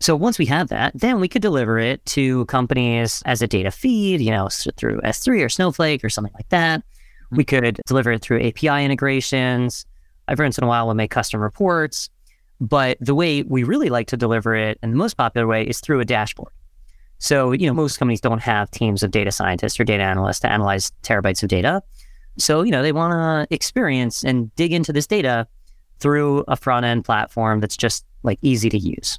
So 0.00 0.16
once 0.16 0.38
we 0.38 0.46
have 0.46 0.68
that, 0.68 0.92
then 0.94 1.20
we 1.20 1.28
could 1.28 1.40
deliver 1.40 1.78
it 1.78 2.04
to 2.06 2.44
companies 2.46 3.22
as 3.24 3.40
a 3.40 3.46
data 3.46 3.70
feed, 3.70 4.20
you 4.20 4.30
know, 4.30 4.48
through 4.76 5.00
S3 5.00 5.44
or 5.44 5.48
Snowflake 5.48 6.04
or 6.04 6.10
something 6.10 6.34
like 6.34 6.48
that. 6.50 6.82
Hmm. 7.30 7.36
We 7.36 7.44
could 7.44 7.80
deliver 7.86 8.12
it 8.12 8.20
through 8.20 8.46
API 8.46 8.84
integrations. 8.84 9.86
Every 10.28 10.44
once 10.44 10.58
in 10.58 10.64
a 10.64 10.66
while, 10.66 10.86
we'll 10.86 10.94
make 10.94 11.10
custom 11.10 11.40
reports. 11.40 12.10
But 12.60 12.98
the 13.00 13.14
way 13.14 13.42
we 13.42 13.64
really 13.64 13.88
like 13.88 14.08
to 14.08 14.16
deliver 14.16 14.54
it, 14.54 14.78
and 14.82 14.92
the 14.92 14.96
most 14.96 15.14
popular 15.14 15.46
way, 15.46 15.64
is 15.64 15.80
through 15.80 16.00
a 16.00 16.04
dashboard. 16.04 16.52
So, 17.18 17.52
you 17.52 17.66
know, 17.66 17.72
most 17.72 17.98
companies 17.98 18.20
don't 18.20 18.42
have 18.42 18.70
teams 18.70 19.02
of 19.02 19.10
data 19.10 19.32
scientists 19.32 19.78
or 19.80 19.84
data 19.84 20.02
analysts 20.02 20.40
to 20.40 20.52
analyze 20.52 20.92
terabytes 21.02 21.42
of 21.42 21.48
data. 21.48 21.82
So, 22.36 22.62
you 22.62 22.70
know, 22.70 22.82
they 22.82 22.92
want 22.92 23.12
to 23.12 23.54
experience 23.54 24.24
and 24.24 24.54
dig 24.56 24.72
into 24.72 24.92
this 24.92 25.06
data 25.06 25.46
through 26.00 26.44
a 26.48 26.56
front 26.56 26.84
end 26.84 27.04
platform 27.04 27.60
that's 27.60 27.76
just 27.76 28.04
like 28.22 28.38
easy 28.42 28.68
to 28.68 28.78
use. 28.78 29.18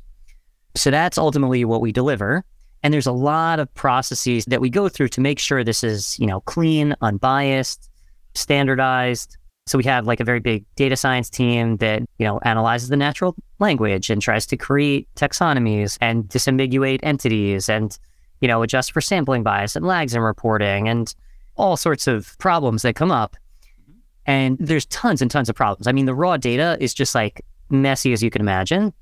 So 0.76 0.92
that's 0.92 1.18
ultimately 1.18 1.64
what 1.66 1.82
we 1.82 1.92
deliver. 1.92 2.44
And 2.84 2.94
there's 2.94 3.08
a 3.08 3.12
lot 3.12 3.60
of 3.60 3.74
processes 3.74 4.46
that 4.46 4.62
we 4.62 4.70
go 4.70 4.90
through 4.90 5.08
to 5.10 5.22
make 5.22 5.40
sure 5.40 5.64
this 5.64 5.84
is, 5.84 6.20
you 6.20 6.28
know, 6.28 6.42
clean, 6.42 6.96
unbiased, 7.02 7.90
standardized. 8.36 9.38
So 9.66 9.78
we 9.78 9.84
have 9.86 10.06
like 10.06 10.20
a 10.20 10.24
very 10.24 10.40
big 10.40 10.66
data 10.76 10.96
science 10.96 11.30
team 11.30 11.78
that, 11.78 12.04
you 12.20 12.26
know, 12.26 12.40
analyzes 12.44 12.90
the 12.90 12.98
natural 12.98 13.36
language 13.60 14.12
and 14.12 14.22
tries 14.22 14.46
to 14.48 14.58
create 14.58 15.08
taxonomies 15.16 15.98
and 16.02 16.26
disambiguate 16.26 17.00
entities 17.02 17.70
and, 17.70 17.98
you 18.42 18.48
know, 18.48 18.62
adjust 18.62 18.92
for 18.92 19.02
sampling 19.02 19.42
bias 19.42 19.76
and 19.76 19.86
lags 19.86 20.14
in 20.14 20.22
reporting 20.22 20.88
and 20.88 21.16
all 21.56 21.78
sorts 21.78 22.08
of 22.08 22.38
problems 22.38 22.82
that 22.82 22.96
come 22.96 23.12
up. 23.12 23.36
Mm-hmm. 23.64 24.00
And 24.26 24.58
there's 24.60 24.86
tons 24.88 25.22
and 25.22 25.30
tons 25.30 25.50
of 25.50 25.56
problems. 25.56 25.88
I 25.88 25.92
mean, 25.92 26.06
the 26.06 26.16
raw 26.16 26.38
data 26.38 26.78
is 26.80 26.94
just 26.94 27.16
like 27.16 27.42
messy 27.70 28.14
as 28.14 28.22
you 28.22 28.30
can 28.30 28.42
imagine. 28.42 28.94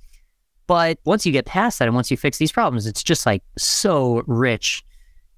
But 0.68 1.00
once 1.06 1.26
you 1.26 1.32
get 1.32 1.46
past 1.46 1.80
that 1.80 1.88
and 1.88 1.96
once 1.96 2.10
you 2.10 2.18
fix 2.18 2.38
these 2.38 2.52
problems, 2.52 2.88
it's 2.88 3.04
just 3.04 3.26
like 3.26 3.44
so 3.58 4.24
rich 4.28 4.84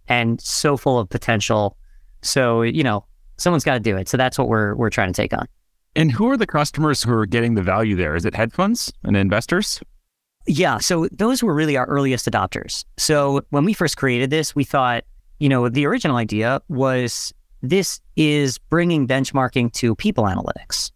and 0.07 0.39
so 0.39 0.77
full 0.77 0.99
of 0.99 1.09
potential. 1.09 1.77
So, 2.21 2.61
you 2.61 2.83
know, 2.83 3.05
someone's 3.37 3.63
got 3.63 3.73
to 3.73 3.79
do 3.79 3.97
it. 3.97 4.07
So 4.07 4.17
that's 4.17 4.37
what 4.37 4.47
we're 4.47 4.75
we're 4.75 4.89
trying 4.89 5.11
to 5.11 5.19
take 5.19 5.33
on. 5.33 5.47
And 5.95 6.11
who 6.11 6.29
are 6.29 6.37
the 6.37 6.45
customers 6.45 7.01
who 7.01 7.13
are 7.13 7.25
getting 7.25 7.55
the 7.55 7.63
value 7.63 7.95
there? 7.95 8.15
Is 8.15 8.25
it 8.25 8.35
hedge 8.35 8.51
funds 8.51 8.91
and 9.03 9.15
investors? 9.15 9.81
Yeah, 10.47 10.77
so 10.77 11.07
those 11.11 11.41
were 11.41 11.55
really 11.55 11.75
our 11.75 11.85
earliest 11.85 12.29
adopters. 12.29 12.85
So 12.97 13.41
when 13.49 13.65
we 13.65 13.73
first 13.73 13.97
created 13.97 14.29
this, 14.29 14.55
we 14.55 14.63
thought, 14.63 15.05
you 15.39 15.49
know, 15.49 15.69
the 15.69 15.85
original 15.85 16.17
idea 16.17 16.61
was 16.69 17.33
this 17.61 17.99
is 18.15 18.57
bringing 18.57 19.07
benchmarking 19.07 19.73
to 19.73 19.95
people 19.95 20.25
analytics. 20.25 20.91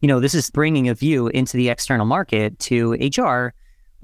You 0.00 0.08
know, 0.08 0.20
this 0.20 0.34
is 0.34 0.50
bringing 0.50 0.88
a 0.88 0.94
view 0.94 1.28
into 1.28 1.56
the 1.56 1.68
external 1.68 2.06
market 2.06 2.58
to 2.60 2.92
HR 2.92 3.54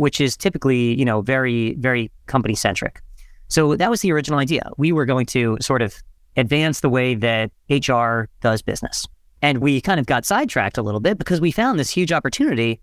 which 0.01 0.19
is 0.19 0.35
typically, 0.35 0.99
you 0.99 1.05
know, 1.05 1.21
very, 1.21 1.75
very 1.75 2.11
company 2.25 2.55
centric. 2.55 3.03
So 3.49 3.77
that 3.77 3.91
was 3.91 4.01
the 4.01 4.11
original 4.13 4.39
idea. 4.39 4.71
We 4.79 4.93
were 4.93 5.05
going 5.05 5.27
to 5.27 5.59
sort 5.61 5.83
of 5.83 5.95
advance 6.39 6.81
the 6.81 6.89
way 6.89 7.15
that 7.17 7.51
HR 7.69 8.31
does 8.41 8.63
business. 8.63 9.07
And 9.43 9.59
we 9.59 9.79
kind 9.83 10.01
of 10.01 10.07
got 10.07 10.25
sidetracked 10.25 10.79
a 10.79 10.83
little 10.83 11.01
bit 11.01 11.19
because 11.19 11.39
we 11.39 11.51
found 11.51 11.79
this 11.79 11.91
huge 11.91 12.13
opportunity 12.13 12.81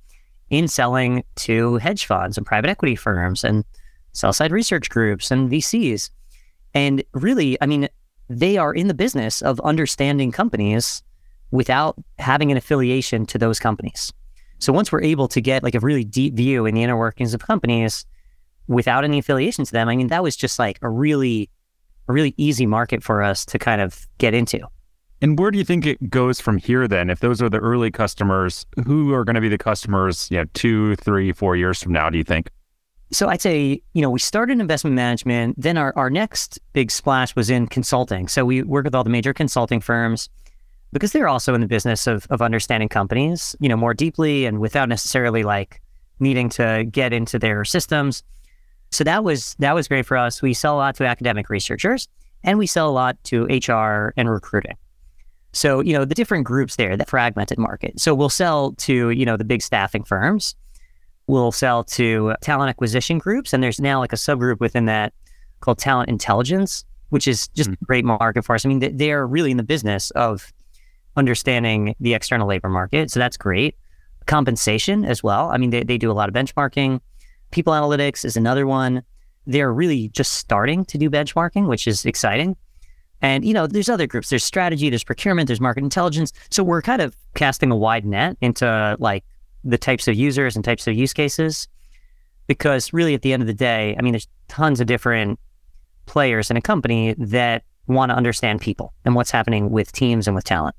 in 0.51 0.67
selling 0.67 1.23
to 1.37 1.77
hedge 1.77 2.05
funds 2.05 2.37
and 2.37 2.45
private 2.45 2.69
equity 2.69 2.95
firms 2.95 3.43
and 3.43 3.65
sell 4.13 4.31
side 4.31 4.51
research 4.51 4.87
groups 4.87 5.31
and 5.31 5.49
VCs. 5.49 6.11
And 6.73 7.03
really, 7.13 7.57
I 7.61 7.65
mean, 7.65 7.89
they 8.29 8.57
are 8.57 8.73
in 8.73 8.87
the 8.87 8.93
business 8.93 9.41
of 9.41 9.59
understanding 9.61 10.31
companies 10.31 11.01
without 11.51 11.95
having 12.19 12.51
an 12.51 12.57
affiliation 12.57 13.25
to 13.27 13.37
those 13.37 13.59
companies. 13.59 14.11
So 14.59 14.73
once 14.73 14.91
we're 14.91 15.03
able 15.03 15.27
to 15.29 15.41
get 15.41 15.63
like 15.63 15.75
a 15.75 15.79
really 15.79 16.03
deep 16.03 16.33
view 16.33 16.65
in 16.65 16.75
the 16.75 16.83
inner 16.83 16.97
workings 16.97 17.33
of 17.33 17.41
companies 17.41 18.05
without 18.67 19.03
any 19.03 19.19
affiliation 19.19 19.65
to 19.65 19.71
them, 19.71 19.87
I 19.87 19.95
mean, 19.95 20.07
that 20.07 20.23
was 20.23 20.35
just 20.35 20.59
like 20.59 20.79
a 20.81 20.89
really, 20.89 21.49
a 22.07 22.13
really 22.13 22.33
easy 22.37 22.65
market 22.65 23.03
for 23.03 23.23
us 23.23 23.45
to 23.45 23.59
kind 23.59 23.81
of 23.81 24.07
get 24.17 24.33
into. 24.33 24.59
And 25.21 25.39
where 25.39 25.49
do 25.49 25.57
you 25.57 25.63
think 25.63 25.85
it 25.85 26.09
goes 26.09 26.39
from 26.39 26.57
here 26.57 26.87
then? 26.87 27.09
If 27.09 27.21
those 27.21 27.41
are 27.41 27.49
the 27.49 27.57
early 27.57 27.89
customers, 27.89 28.65
who 28.85 29.13
are 29.13 29.23
going 29.23 29.35
to 29.35 29.41
be 29.41 29.49
the 29.49 29.57
customers, 29.57 30.29
you 30.29 30.37
know, 30.37 30.45
two, 30.53 30.95
three, 30.97 31.31
four 31.31 31.55
years 31.55 31.81
from 31.81 31.93
now, 31.93 32.09
do 32.09 32.17
you 32.17 32.23
think? 32.23 32.49
So 33.11 33.29
I'd 33.29 33.41
say, 33.41 33.81
you 33.93 34.01
know, 34.01 34.09
we 34.09 34.19
started 34.19 34.59
investment 34.59 34.95
management. 34.95 35.55
Then 35.57 35.77
our, 35.77 35.93
our 35.95 36.09
next 36.09 36.59
big 36.73 36.91
splash 36.91 37.35
was 37.35 37.49
in 37.49 37.67
consulting. 37.67 38.27
So 38.27 38.43
we 38.43 38.63
work 38.63 38.83
with 38.85 38.95
all 38.95 39.03
the 39.03 39.09
major 39.09 39.33
consulting 39.33 39.79
firms 39.79 40.29
because 40.91 41.11
they're 41.11 41.27
also 41.27 41.53
in 41.53 41.61
the 41.61 41.67
business 41.67 42.07
of, 42.07 42.27
of 42.29 42.41
understanding 42.41 42.89
companies, 42.89 43.55
you 43.59 43.69
know, 43.69 43.77
more 43.77 43.93
deeply 43.93 44.45
and 44.45 44.59
without 44.59 44.89
necessarily 44.89 45.43
like 45.43 45.81
needing 46.19 46.49
to 46.49 46.85
get 46.89 47.13
into 47.13 47.39
their 47.39 47.63
systems. 47.63 48.23
So 48.91 49.03
that 49.03 49.23
was 49.23 49.55
that 49.59 49.75
was 49.75 49.87
great 49.87 50.05
for 50.05 50.17
us. 50.17 50.41
We 50.41 50.53
sell 50.53 50.75
a 50.75 50.79
lot 50.79 50.95
to 50.95 51.05
academic 51.05 51.49
researchers 51.49 52.07
and 52.43 52.57
we 52.57 52.67
sell 52.67 52.89
a 52.89 52.91
lot 52.91 53.21
to 53.25 53.45
HR 53.45 54.13
and 54.17 54.29
recruiting. 54.29 54.75
So, 55.53 55.81
you 55.81 55.93
know, 55.93 56.05
the 56.05 56.15
different 56.15 56.45
groups 56.45 56.75
there, 56.75 56.95
the 56.95 57.05
fragmented 57.05 57.57
market. 57.57 57.99
So 57.99 58.13
we'll 58.13 58.29
sell 58.29 58.73
to, 58.73 59.09
you 59.09 59.25
know, 59.25 59.37
the 59.37 59.43
big 59.43 59.61
staffing 59.61 60.03
firms. 60.03 60.55
We'll 61.27 61.51
sell 61.51 61.83
to 61.83 62.35
talent 62.41 62.69
acquisition 62.69 63.17
groups. 63.17 63.53
And 63.53 63.61
there's 63.61 63.79
now 63.79 63.99
like 63.99 64.13
a 64.13 64.17
subgroup 64.17 64.59
within 64.59 64.85
that 64.85 65.13
called 65.59 65.77
talent 65.77 66.09
intelligence, 66.09 66.85
which 67.09 67.27
is 67.27 67.47
just 67.49 67.69
mm-hmm. 67.69 67.83
a 67.83 67.85
great 67.85 68.05
market 68.05 68.45
for 68.45 68.55
us. 68.55 68.65
I 68.65 68.69
mean, 68.69 68.97
they're 68.97 69.27
really 69.27 69.51
in 69.51 69.57
the 69.57 69.63
business 69.63 70.11
of 70.11 70.53
understanding 71.15 71.95
the 71.99 72.13
external 72.13 72.47
labor 72.47 72.69
market. 72.69 73.11
So 73.11 73.19
that's 73.19 73.37
great. 73.37 73.75
Compensation 74.25 75.03
as 75.03 75.23
well. 75.23 75.49
I 75.49 75.57
mean, 75.57 75.71
they, 75.71 75.83
they 75.83 75.97
do 75.97 76.11
a 76.11 76.13
lot 76.13 76.29
of 76.29 76.35
benchmarking. 76.35 77.01
People 77.51 77.73
analytics 77.73 78.23
is 78.23 78.37
another 78.37 78.67
one. 78.67 79.03
They're 79.45 79.73
really 79.73 80.09
just 80.09 80.33
starting 80.33 80.85
to 80.85 80.97
do 80.97 81.09
benchmarking, 81.09 81.67
which 81.67 81.87
is 81.87 82.05
exciting. 82.05 82.55
And, 83.21 83.43
you 83.43 83.53
know, 83.53 83.65
there's 83.65 83.89
other 83.89 84.05
groups. 84.05 84.29
There's 84.29 84.43
strategy, 84.43 84.89
there's 84.89 85.03
procurement, 85.03 85.47
there's 85.47 85.61
market 85.61 85.83
intelligence. 85.83 86.31
So 86.51 86.63
we're 86.63 86.81
kind 86.83 87.01
of 87.01 87.17
casting 87.33 87.71
a 87.71 87.75
wide 87.75 88.05
net 88.05 88.37
into 88.41 88.95
like 88.99 89.23
the 89.67 89.77
types 89.77 90.07
of 90.07 90.15
users 90.15 90.55
and 90.55 90.63
types 90.63 90.87
of 90.87 90.95
use 90.95 91.13
cases. 91.13 91.67
Because 92.47 92.93
really 92.93 93.13
at 93.13 93.21
the 93.21 93.33
end 93.33 93.43
of 93.43 93.47
the 93.47 93.53
day, 93.53 93.95
I 93.97 94.01
mean, 94.01 94.13
there's 94.13 94.27
tons 94.47 94.79
of 94.79 94.87
different 94.87 95.39
players 96.05 96.49
in 96.49 96.55
a 96.55 96.61
company 96.61 97.13
that 97.17 97.63
want 97.87 98.11
to 98.11 98.15
understand 98.15 98.61
people 98.61 98.93
and 99.05 99.15
what's 99.15 99.31
happening 99.31 99.69
with 99.69 99.91
teams 99.91 100.27
and 100.27 100.35
with 100.35 100.45
talent. 100.45 100.75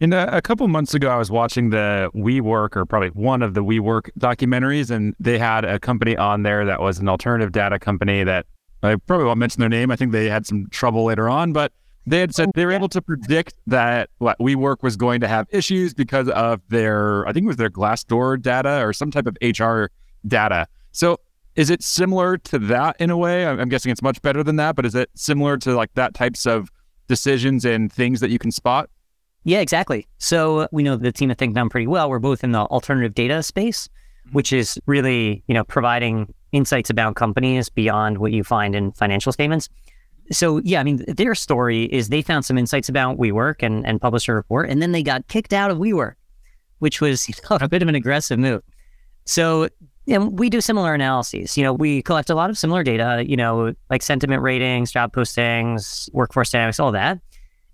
In 0.00 0.12
a, 0.14 0.18
uh, 0.18 0.30
a 0.32 0.42
couple 0.42 0.66
months 0.68 0.94
ago, 0.94 1.10
I 1.10 1.16
was 1.16 1.30
watching 1.30 1.70
the 1.70 2.10
WeWork, 2.14 2.74
or 2.74 2.86
probably 2.86 3.10
one 3.10 3.42
of 3.42 3.52
the 3.52 3.62
WeWork 3.62 4.08
documentaries, 4.18 4.90
and 4.90 5.14
they 5.20 5.38
had 5.38 5.64
a 5.64 5.78
company 5.78 6.16
on 6.16 6.42
there 6.42 6.64
that 6.64 6.80
was 6.80 6.98
an 6.98 7.08
alternative 7.08 7.52
data 7.52 7.78
company 7.78 8.24
that 8.24 8.46
I 8.82 8.96
probably 8.96 9.26
won't 9.26 9.38
mention 9.38 9.60
their 9.60 9.68
name. 9.68 9.90
I 9.90 9.96
think 9.96 10.12
they 10.12 10.30
had 10.30 10.46
some 10.46 10.68
trouble 10.70 11.04
later 11.04 11.28
on, 11.28 11.52
but 11.52 11.72
they 12.06 12.20
had 12.20 12.34
said 12.34 12.50
they 12.54 12.64
were 12.64 12.72
able 12.72 12.88
to 12.88 13.02
predict 13.02 13.54
that 13.66 14.10
what 14.18 14.38
WeWork 14.38 14.82
was 14.82 14.96
going 14.96 15.20
to 15.20 15.28
have 15.28 15.46
issues 15.50 15.94
because 15.94 16.28
of 16.30 16.60
their, 16.68 17.26
I 17.26 17.32
think 17.32 17.44
it 17.44 17.48
was 17.48 17.56
their 17.56 17.70
Glassdoor 17.70 18.40
data 18.40 18.84
or 18.84 18.92
some 18.92 19.10
type 19.10 19.26
of 19.26 19.36
HR 19.42 19.86
data. 20.26 20.66
So 20.92 21.18
is 21.56 21.70
it 21.70 21.82
similar 21.82 22.38
to 22.38 22.58
that 22.58 22.96
in 23.00 23.10
a 23.10 23.16
way? 23.16 23.46
I'm 23.46 23.68
guessing 23.68 23.92
it's 23.92 24.02
much 24.02 24.22
better 24.22 24.42
than 24.42 24.56
that, 24.56 24.76
but 24.76 24.86
is 24.86 24.94
it 24.94 25.10
similar 25.14 25.56
to 25.58 25.74
like 25.74 25.92
that 25.94 26.14
types 26.14 26.46
of 26.46 26.70
decisions 27.06 27.64
and 27.64 27.92
things 27.92 28.20
that 28.20 28.30
you 28.30 28.38
can 28.38 28.50
spot? 28.50 28.88
Yeah, 29.44 29.60
exactly. 29.60 30.06
So 30.18 30.68
we 30.72 30.82
know 30.82 30.96
the 30.96 31.12
team 31.12 31.30
at 31.30 31.38
ThinkNum 31.38 31.70
pretty 31.70 31.86
well. 31.86 32.10
We're 32.10 32.18
both 32.18 32.44
in 32.44 32.52
the 32.52 32.60
alternative 32.60 33.14
data 33.14 33.42
space, 33.42 33.88
mm-hmm. 33.88 34.34
which 34.34 34.52
is 34.52 34.78
really, 34.86 35.42
you 35.48 35.54
know, 35.54 35.64
providing 35.64 36.32
insights 36.52 36.90
about 36.90 37.16
companies 37.16 37.68
beyond 37.68 38.18
what 38.18 38.32
you 38.32 38.44
find 38.44 38.74
in 38.74 38.92
financial 38.92 39.32
statements. 39.32 39.68
So 40.32 40.58
yeah, 40.58 40.80
I 40.80 40.84
mean, 40.84 41.04
their 41.08 41.34
story 41.34 41.84
is 41.84 42.08
they 42.08 42.22
found 42.22 42.44
some 42.44 42.56
insights 42.56 42.88
about 42.88 43.18
WeWork 43.18 43.62
and, 43.62 43.86
and 43.86 44.00
published 44.00 44.28
a 44.28 44.34
report, 44.34 44.70
and 44.70 44.80
then 44.80 44.92
they 44.92 45.02
got 45.02 45.26
kicked 45.28 45.52
out 45.52 45.70
of 45.70 45.78
WeWork, 45.78 46.14
which 46.78 47.00
was 47.00 47.28
you 47.28 47.34
know, 47.50 47.58
a 47.60 47.68
bit 47.68 47.82
of 47.82 47.88
an 47.88 47.94
aggressive 47.94 48.38
move. 48.38 48.62
So 49.24 49.68
yeah, 50.06 50.18
we 50.18 50.50
do 50.50 50.60
similar 50.60 50.94
analyses. 50.94 51.56
You 51.56 51.64
know, 51.64 51.72
we 51.72 52.02
collect 52.02 52.30
a 52.30 52.34
lot 52.34 52.50
of 52.50 52.58
similar 52.58 52.82
data, 52.82 53.24
you 53.26 53.36
know, 53.36 53.74
like 53.90 54.02
sentiment 54.02 54.42
ratings, 54.42 54.90
job 54.90 55.12
postings, 55.12 56.12
workforce 56.12 56.50
dynamics, 56.50 56.80
all 56.80 56.92
that. 56.92 57.18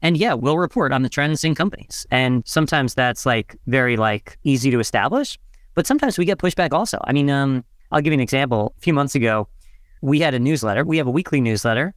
And 0.02 0.16
yeah, 0.16 0.34
we'll 0.34 0.58
report 0.58 0.92
on 0.92 1.02
the 1.02 1.08
trends 1.08 1.44
in 1.44 1.54
companies. 1.54 2.06
And 2.10 2.42
sometimes 2.46 2.94
that's 2.94 3.24
like 3.24 3.56
very 3.66 3.96
like 3.96 4.38
easy 4.44 4.70
to 4.70 4.80
establish, 4.80 5.38
but 5.74 5.86
sometimes 5.86 6.18
we 6.18 6.24
get 6.24 6.38
pushback 6.38 6.72
also. 6.72 6.98
I 7.04 7.12
mean, 7.12 7.30
um, 7.30 7.64
I'll 7.90 8.00
give 8.00 8.12
you 8.12 8.18
an 8.18 8.20
example. 8.20 8.74
A 8.76 8.80
few 8.80 8.92
months 8.92 9.14
ago, 9.14 9.48
we 10.02 10.20
had 10.20 10.34
a 10.34 10.38
newsletter. 10.38 10.84
We 10.84 10.98
have 10.98 11.06
a 11.06 11.10
weekly 11.10 11.40
newsletter, 11.40 11.94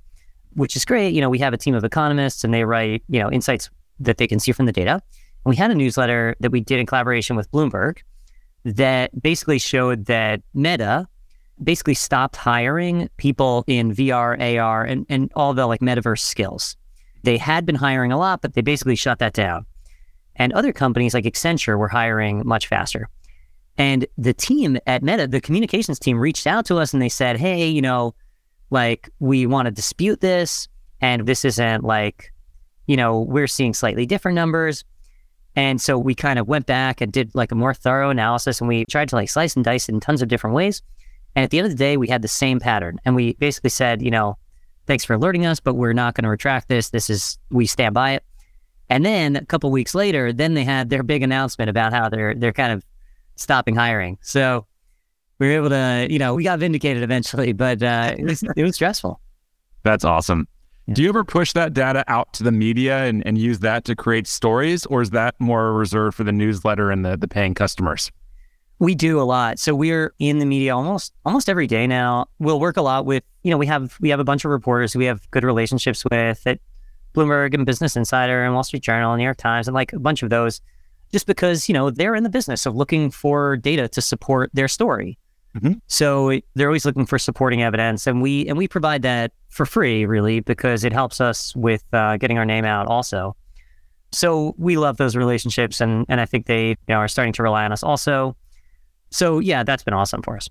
which 0.54 0.76
is 0.76 0.86
great. 0.86 1.14
You 1.14 1.22
know, 1.22 1.30
we 1.30 1.40
have 1.40 1.54
a 1.54 1.58
team 1.58 1.76
of 1.76 1.84
economists 1.84 2.44
and 2.44 2.54
they 2.54 2.64
write, 2.64 3.04
you 3.10 3.20
know, 3.20 3.32
insights 3.32 3.70
that 4.00 4.18
they 4.18 4.28
can 4.28 4.40
see 4.40 4.52
from 4.52 4.66
the 4.66 4.72
data. 4.72 4.94
And 4.94 5.02
we 5.46 5.56
had 5.56 5.72
a 5.72 5.76
newsletter 5.76 6.36
that 6.40 6.52
we 6.52 6.62
did 6.62 6.80
in 6.80 6.86
collaboration 6.86 7.36
with 7.36 7.52
Bloomberg 7.52 8.00
that 8.66 9.22
basically 9.22 9.60
showed 9.60 10.06
that 10.06 10.42
Meta 10.54 11.08
basically 11.64 11.94
stopped 11.94 12.36
hiring 12.36 13.10
people 13.18 13.64
in 13.68 13.94
VR, 13.94 14.60
AR, 14.60 14.84
and, 14.84 15.06
and 15.10 15.32
all 15.36 15.54
the 15.54 15.66
like 15.66 15.82
metaverse 15.82 16.20
skills. 16.20 16.76
They 17.24 17.38
had 17.38 17.66
been 17.66 17.76
hiring 17.76 18.12
a 18.12 18.18
lot, 18.18 18.42
but 18.42 18.54
they 18.54 18.62
basically 18.62 18.96
shut 18.96 19.20
that 19.20 19.34
down. 19.34 19.66
And 20.36 20.54
other 20.54 20.72
companies 20.72 21.14
like 21.14 21.26
Accenture 21.26 21.78
were 21.78 21.90
hiring 21.90 22.44
much 22.46 22.68
faster. 22.68 23.10
And 23.78 24.06
the 24.18 24.34
team 24.34 24.78
at 24.88 25.04
Meta, 25.04 25.28
the 25.28 25.42
communications 25.42 26.00
team, 26.00 26.18
reached 26.18 26.48
out 26.48 26.66
to 26.66 26.78
us 26.78 26.94
and 26.94 27.02
they 27.02 27.10
said, 27.10 27.38
hey, 27.38 27.68
you 27.68 27.82
know, 27.82 28.14
like 28.70 29.10
we 29.20 29.46
want 29.46 29.66
to 29.66 29.72
dispute 29.72 30.22
this. 30.22 30.68
And 31.02 31.26
this 31.26 31.46
isn't 31.46 31.84
like, 31.84 32.34
you 32.88 32.98
know, 32.98 33.22
we're 33.22 33.48
seeing 33.48 33.74
slightly 33.74 34.06
different 34.06 34.36
numbers. 34.36 34.84
And 35.56 35.82
so 35.82 35.98
we 35.98 36.16
kind 36.16 36.40
of 36.40 36.48
went 36.48 36.66
back 36.66 37.02
and 37.02 37.12
did 37.12 37.34
like 37.34 37.52
a 37.52 37.56
more 37.56 37.74
thorough 37.74 38.10
analysis 38.10 38.62
and 38.62 38.68
we 38.68 38.86
tried 38.86 39.10
to 39.10 39.16
like 39.16 39.30
slice 39.30 39.56
and 39.56 39.66
dice 39.66 39.90
it 39.90 39.94
in 39.94 40.00
tons 40.00 40.22
of 40.22 40.28
different 40.28 40.56
ways. 40.56 40.82
And 41.36 41.44
at 41.44 41.52
the 41.52 41.60
end 41.60 41.66
of 41.66 41.72
the 41.72 41.78
day, 41.78 41.98
we 41.98 42.08
had 42.08 42.22
the 42.22 42.28
same 42.28 42.60
pattern. 42.60 43.00
And 43.06 43.16
we 43.16 43.34
basically 43.34 43.70
said, 43.70 44.02
you 44.02 44.12
know, 44.12 44.38
thanks 44.88 45.06
for 45.06 45.14
alerting 45.14 45.46
us, 45.46 45.60
but 45.60 45.76
we're 45.76 45.94
not 45.94 46.16
going 46.16 46.24
to 46.24 46.30
retract 46.30 46.68
this. 46.68 46.90
This 46.90 47.10
is, 47.10 47.38
we 47.50 47.66
stand 47.66 47.94
by 47.94 48.12
it. 48.14 48.24
And 48.90 49.06
then 49.06 49.36
a 49.36 49.46
couple 49.46 49.70
weeks 49.72 49.94
later, 49.94 50.34
then 50.34 50.56
they 50.56 50.64
had 50.64 50.90
their 50.90 51.04
big 51.04 51.22
announcement 51.22 51.70
about 51.70 51.94
how 51.94 52.10
they're, 52.10 52.34
they're 52.34 52.54
kind 52.54 52.74
of 52.74 52.84
stopping 53.36 53.76
hiring. 53.76 54.18
So 54.22 54.66
we 55.40 55.48
were 55.48 55.54
able 55.54 55.70
to, 55.70 56.08
you 56.10 56.20
know, 56.20 56.36
we 56.36 56.44
got 56.44 56.60
vindicated 56.60 57.02
eventually, 57.02 57.54
but 57.54 57.82
uh, 57.82 58.16
it, 58.18 58.24
was, 58.24 58.44
it 58.56 58.64
was 58.64 58.76
stressful. 58.76 59.20
That's 59.84 60.04
awesome. 60.04 60.48
Yeah. 60.88 60.94
Do 60.96 61.04
you 61.04 61.10
ever 61.10 61.24
push 61.24 61.54
that 61.54 61.74
data 61.74 62.04
out 62.08 62.34
to 62.34 62.44
the 62.44 62.52
media 62.52 63.06
and, 63.06 63.26
and 63.26 63.38
use 63.38 63.60
that 63.60 63.86
to 63.86 63.96
create 63.96 64.28
stories, 64.28 64.86
or 64.88 65.02
is 65.02 65.12
that 65.12 65.36
more 65.40 65.74
reserved 65.74 66.18
for 66.18 66.24
the 66.24 66.32
newsletter 66.32 66.92
and 66.92 67.06
the, 67.06 67.16
the 67.16 67.28
paying 67.28 67.54
customers? 67.54 68.12
We 68.80 68.96
do 68.96 69.20
a 69.20 69.24
lot. 69.24 69.60
So 69.60 69.76
we're 69.76 70.14
in 70.20 70.40
the 70.40 70.46
media 70.46 70.76
almost 70.76 71.14
almost 71.26 71.50
every 71.50 71.68
day 71.68 71.86
now. 71.86 72.28
We'll 72.40 72.62
work 72.62 72.78
a 72.78 72.82
lot 72.82 73.06
with, 73.06 73.24
you 73.44 73.52
know, 73.52 73.58
we 73.58 73.66
have 73.68 73.98
we 74.00 74.10
have 74.10 74.22
a 74.22 74.24
bunch 74.24 74.46
of 74.46 74.52
reporters 74.52 74.96
we 74.96 75.06
have 75.06 75.30
good 75.32 75.44
relationships 75.44 76.04
with 76.10 76.48
at 76.48 76.60
Bloomberg 77.14 77.54
and 77.54 77.66
Business 77.66 77.98
Insider 77.98 78.44
and 78.44 78.54
Wall 78.54 78.64
Street 78.64 78.84
Journal 78.84 79.12
and 79.12 79.20
New 79.20 79.26
York 79.26 79.38
Times 79.38 79.68
and 79.68 79.76
like 79.76 79.92
a 79.92 80.00
bunch 80.00 80.24
of 80.24 80.30
those 80.30 80.62
just 81.12 81.28
because, 81.28 81.68
you 81.68 81.74
know, 81.74 81.90
they're 81.90 82.16
in 82.16 82.24
the 82.24 82.30
business 82.30 82.66
of 82.66 82.76
looking 82.76 83.12
for 83.12 83.58
data 83.58 83.88
to 83.90 84.02
support 84.02 84.50
their 84.54 84.68
story. 84.68 85.18
Mm-hmm. 85.58 85.74
So 85.88 86.40
they're 86.56 86.68
always 86.68 86.86
looking 86.86 87.06
for 87.06 87.18
supporting 87.18 87.64
evidence, 87.64 88.06
and 88.06 88.22
we 88.22 88.48
and 88.48 88.58
we 88.58 88.68
provide 88.68 89.02
that 89.02 89.32
for 89.50 89.66
free, 89.66 90.06
really, 90.06 90.42
because 90.42 90.84
it 90.84 90.94
helps 90.94 91.20
us 91.20 91.56
with 91.56 91.84
uh, 91.92 92.18
getting 92.18 92.38
our 92.38 92.46
name 92.46 92.66
out. 92.66 92.88
Also, 92.88 93.36
so 94.12 94.54
we 94.58 94.78
love 94.78 94.98
those 94.98 95.16
relationships, 95.16 95.82
and 95.82 96.06
and 96.08 96.22
I 96.22 96.26
think 96.26 96.46
they 96.46 96.70
you 96.70 96.76
know, 96.90 96.96
are 96.96 97.08
starting 97.08 97.34
to 97.34 97.44
rely 97.44 97.66
on 97.66 97.72
us 97.72 97.84
also. 97.84 98.36
So 99.10 99.40
yeah, 99.40 99.64
that's 99.64 99.84
been 99.84 99.94
awesome 99.94 100.22
for 100.22 100.36
us. 100.36 100.50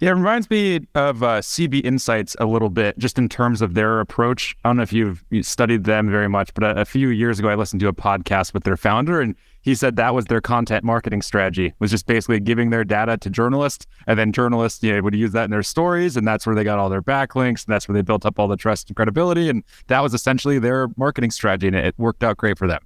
Yeah, 0.00 0.10
it 0.10 0.14
reminds 0.14 0.48
me 0.48 0.86
of 0.94 1.24
uh, 1.24 1.40
CB 1.40 1.84
Insights 1.84 2.36
a 2.38 2.46
little 2.46 2.70
bit, 2.70 2.96
just 2.98 3.18
in 3.18 3.28
terms 3.28 3.60
of 3.60 3.74
their 3.74 3.98
approach. 3.98 4.56
I 4.64 4.68
don't 4.68 4.76
know 4.76 4.84
if 4.84 4.92
you've 4.92 5.24
studied 5.42 5.84
them 5.84 6.08
very 6.08 6.28
much, 6.28 6.54
but 6.54 6.62
a, 6.62 6.82
a, 6.82 6.84
few 6.84 7.08
years 7.08 7.40
ago, 7.40 7.48
I 7.48 7.56
listened 7.56 7.80
to 7.80 7.88
a 7.88 7.92
podcast 7.92 8.54
with 8.54 8.62
their 8.62 8.76
founder, 8.76 9.20
and 9.20 9.34
he 9.68 9.74
said 9.74 9.96
that 9.96 10.14
was 10.14 10.24
their 10.24 10.40
content 10.40 10.82
marketing 10.82 11.20
strategy, 11.20 11.74
was 11.78 11.90
just 11.90 12.06
basically 12.06 12.40
giving 12.40 12.70
their 12.70 12.84
data 12.84 13.18
to 13.18 13.28
journalists, 13.28 13.86
and 14.06 14.18
then 14.18 14.32
journalists 14.32 14.82
you 14.82 14.94
know, 14.94 15.02
would 15.02 15.14
use 15.14 15.32
that 15.32 15.44
in 15.44 15.50
their 15.50 15.62
stories, 15.62 16.16
and 16.16 16.26
that's 16.26 16.46
where 16.46 16.54
they 16.54 16.64
got 16.64 16.78
all 16.78 16.88
their 16.88 17.02
backlinks, 17.02 17.66
and 17.66 17.74
that's 17.74 17.86
where 17.86 17.92
they 17.92 18.00
built 18.00 18.24
up 18.24 18.38
all 18.38 18.48
the 18.48 18.56
trust 18.56 18.88
and 18.88 18.96
credibility, 18.96 19.50
and 19.50 19.62
that 19.88 20.00
was 20.00 20.14
essentially 20.14 20.58
their 20.58 20.88
marketing 20.96 21.30
strategy, 21.30 21.66
and 21.66 21.76
it 21.76 21.94
worked 21.98 22.24
out 22.24 22.38
great 22.38 22.56
for 22.56 22.66
them. 22.66 22.80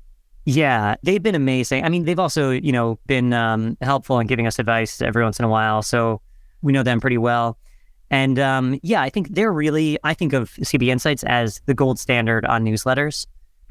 Yeah, 0.45 0.97
they've 1.05 1.23
been 1.23 1.37
amazing. 1.37 1.85
I 1.85 1.89
mean, 1.89 2.05
they've 2.05 2.19
also, 2.19 2.51
you 2.51 2.73
know, 2.73 2.99
been 3.07 3.33
um, 3.33 3.79
helpful 3.81 4.19
in 4.19 4.27
giving 4.27 4.49
us 4.49 4.59
advice 4.59 5.01
every 5.01 5.23
once 5.23 5.39
in 5.39 5.45
a 5.45 5.49
while. 5.49 5.83
So 5.83 6.21
we 6.63 6.73
know 6.73 6.83
them 6.83 7.01
pretty 7.01 7.19
well. 7.19 7.57
And 8.11 8.41
um, 8.41 8.81
yeah, 8.83 9.03
I 9.03 9.09
think 9.09 9.37
they're 9.37 9.53
really, 9.53 9.99
I 10.03 10.15
think 10.15 10.33
of 10.33 10.51
CB 10.55 10.89
Insights 10.89 11.23
as 11.23 11.61
the 11.67 11.75
gold 11.75 12.01
standard 12.01 12.45
on 12.45 12.65
newsletters. 12.65 13.29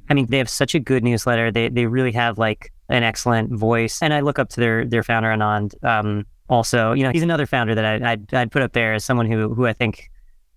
I 0.09 0.13
mean, 0.13 0.27
they 0.27 0.37
have 0.37 0.49
such 0.49 0.75
a 0.75 0.79
good 0.79 1.03
newsletter. 1.03 1.51
They 1.51 1.69
they 1.69 1.85
really 1.85 2.11
have 2.11 2.37
like 2.37 2.71
an 2.91 3.03
excellent 3.03 3.51
voice, 3.51 4.01
and 4.01 4.13
I 4.13 4.19
look 4.19 4.37
up 4.37 4.49
to 4.49 4.59
their 4.59 4.85
their 4.85 5.03
founder 5.03 5.29
Anand. 5.29 5.81
Um, 5.83 6.25
also, 6.49 6.91
you 6.91 7.03
know, 7.03 7.11
he's 7.11 7.23
another 7.23 7.45
founder 7.45 7.73
that 7.73 7.85
I, 7.85 8.11
I'd, 8.11 8.33
I'd 8.33 8.51
put 8.51 8.61
up 8.61 8.73
there 8.73 8.93
as 8.93 9.05
someone 9.05 9.25
who 9.25 9.53
who 9.53 9.65
I 9.65 9.73
think 9.73 10.11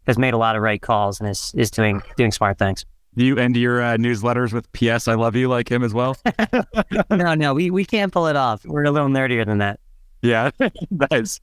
has 0.06 0.18
made 0.18 0.34
a 0.34 0.36
lot 0.36 0.56
of 0.56 0.62
right 0.62 0.82
calls 0.82 1.20
and 1.20 1.28
is 1.28 1.52
is 1.56 1.70
doing 1.70 2.02
doing 2.16 2.32
smart 2.32 2.58
things. 2.58 2.84
You 3.16 3.38
end 3.38 3.56
your 3.56 3.80
uh, 3.80 3.96
newsletters 3.96 4.52
with 4.52 4.70
"P.S. 4.72 5.06
I 5.06 5.14
love 5.14 5.36
you" 5.36 5.48
like 5.48 5.70
him 5.70 5.84
as 5.84 5.94
well. 5.94 6.16
no, 7.10 7.34
no, 7.34 7.54
we 7.54 7.70
we 7.70 7.84
can't 7.84 8.12
pull 8.12 8.26
it 8.26 8.36
off. 8.36 8.64
We're 8.64 8.84
a 8.84 8.90
little 8.90 9.08
nerdier 9.08 9.46
than 9.46 9.58
that. 9.58 9.78
Yeah, 10.20 10.50
nice. 11.10 11.40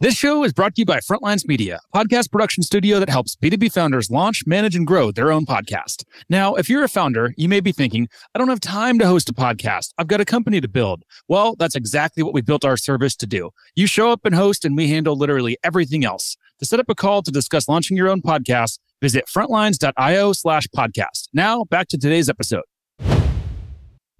This 0.00 0.14
show 0.14 0.44
is 0.44 0.52
brought 0.52 0.76
to 0.76 0.82
you 0.82 0.86
by 0.86 1.00
Frontlines 1.00 1.44
Media, 1.44 1.80
a 1.92 1.98
podcast 1.98 2.30
production 2.30 2.62
studio 2.62 3.00
that 3.00 3.08
helps 3.08 3.34
B2B 3.34 3.72
founders 3.72 4.12
launch, 4.12 4.44
manage, 4.46 4.76
and 4.76 4.86
grow 4.86 5.10
their 5.10 5.32
own 5.32 5.44
podcast. 5.44 6.04
Now, 6.28 6.54
if 6.54 6.70
you're 6.70 6.84
a 6.84 6.88
founder, 6.88 7.34
you 7.36 7.48
may 7.48 7.58
be 7.58 7.72
thinking, 7.72 8.08
I 8.32 8.38
don't 8.38 8.46
have 8.48 8.60
time 8.60 9.00
to 9.00 9.08
host 9.08 9.28
a 9.28 9.32
podcast. 9.32 9.92
I've 9.98 10.06
got 10.06 10.20
a 10.20 10.24
company 10.24 10.60
to 10.60 10.68
build. 10.68 11.02
Well, 11.26 11.56
that's 11.58 11.74
exactly 11.74 12.22
what 12.22 12.32
we 12.32 12.42
built 12.42 12.64
our 12.64 12.76
service 12.76 13.16
to 13.16 13.26
do. 13.26 13.50
You 13.74 13.88
show 13.88 14.12
up 14.12 14.20
and 14.24 14.36
host, 14.36 14.64
and 14.64 14.76
we 14.76 14.88
handle 14.88 15.16
literally 15.16 15.58
everything 15.64 16.04
else. 16.04 16.36
To 16.60 16.64
set 16.64 16.78
up 16.78 16.88
a 16.88 16.94
call 16.94 17.22
to 17.22 17.32
discuss 17.32 17.68
launching 17.68 17.96
your 17.96 18.08
own 18.08 18.22
podcast, 18.22 18.78
visit 19.02 19.24
frontlines.io 19.26 20.32
slash 20.32 20.68
podcast. 20.68 21.26
Now, 21.32 21.64
back 21.64 21.88
to 21.88 21.98
today's 21.98 22.28
episode. 22.28 22.62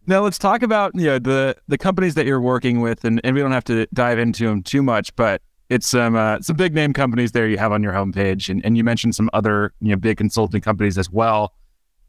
Now 0.09 0.23
let's 0.23 0.39
talk 0.39 0.63
about 0.63 0.93
you 0.95 1.05
know 1.05 1.19
the 1.19 1.55
the 1.69 1.77
companies 1.77 2.15
that 2.15 2.25
you're 2.25 2.41
working 2.41 2.81
with, 2.81 3.05
and, 3.05 3.21
and 3.23 3.37
we 3.37 3.43
don't 3.43 3.53
have 3.53 3.65
to 3.65 3.87
dive 3.93 4.19
into 4.19 4.47
them 4.47 4.63
too 4.63 4.83
much, 4.83 5.15
but 5.15 5.43
it's 5.69 5.89
some 5.89 6.17
uh, 6.17 6.41
some 6.41 6.57
big 6.57 6.75
name 6.75 6.93
companies 6.93 7.33
there 7.33 7.49
you 7.49 7.59
have 7.59 7.73
on 7.73 7.83
your 7.83 7.93
homepage, 7.93 8.49
and, 8.49 8.65
and 8.65 8.77
you 8.77 8.85
mentioned 8.85 9.15
some 9.15 9.29
other 9.33 9.73
you 9.81 9.91
know 9.91 9.97
big 9.97 10.17
consulting 10.17 10.61
companies 10.61 10.97
as 10.97 11.11
well. 11.11 11.55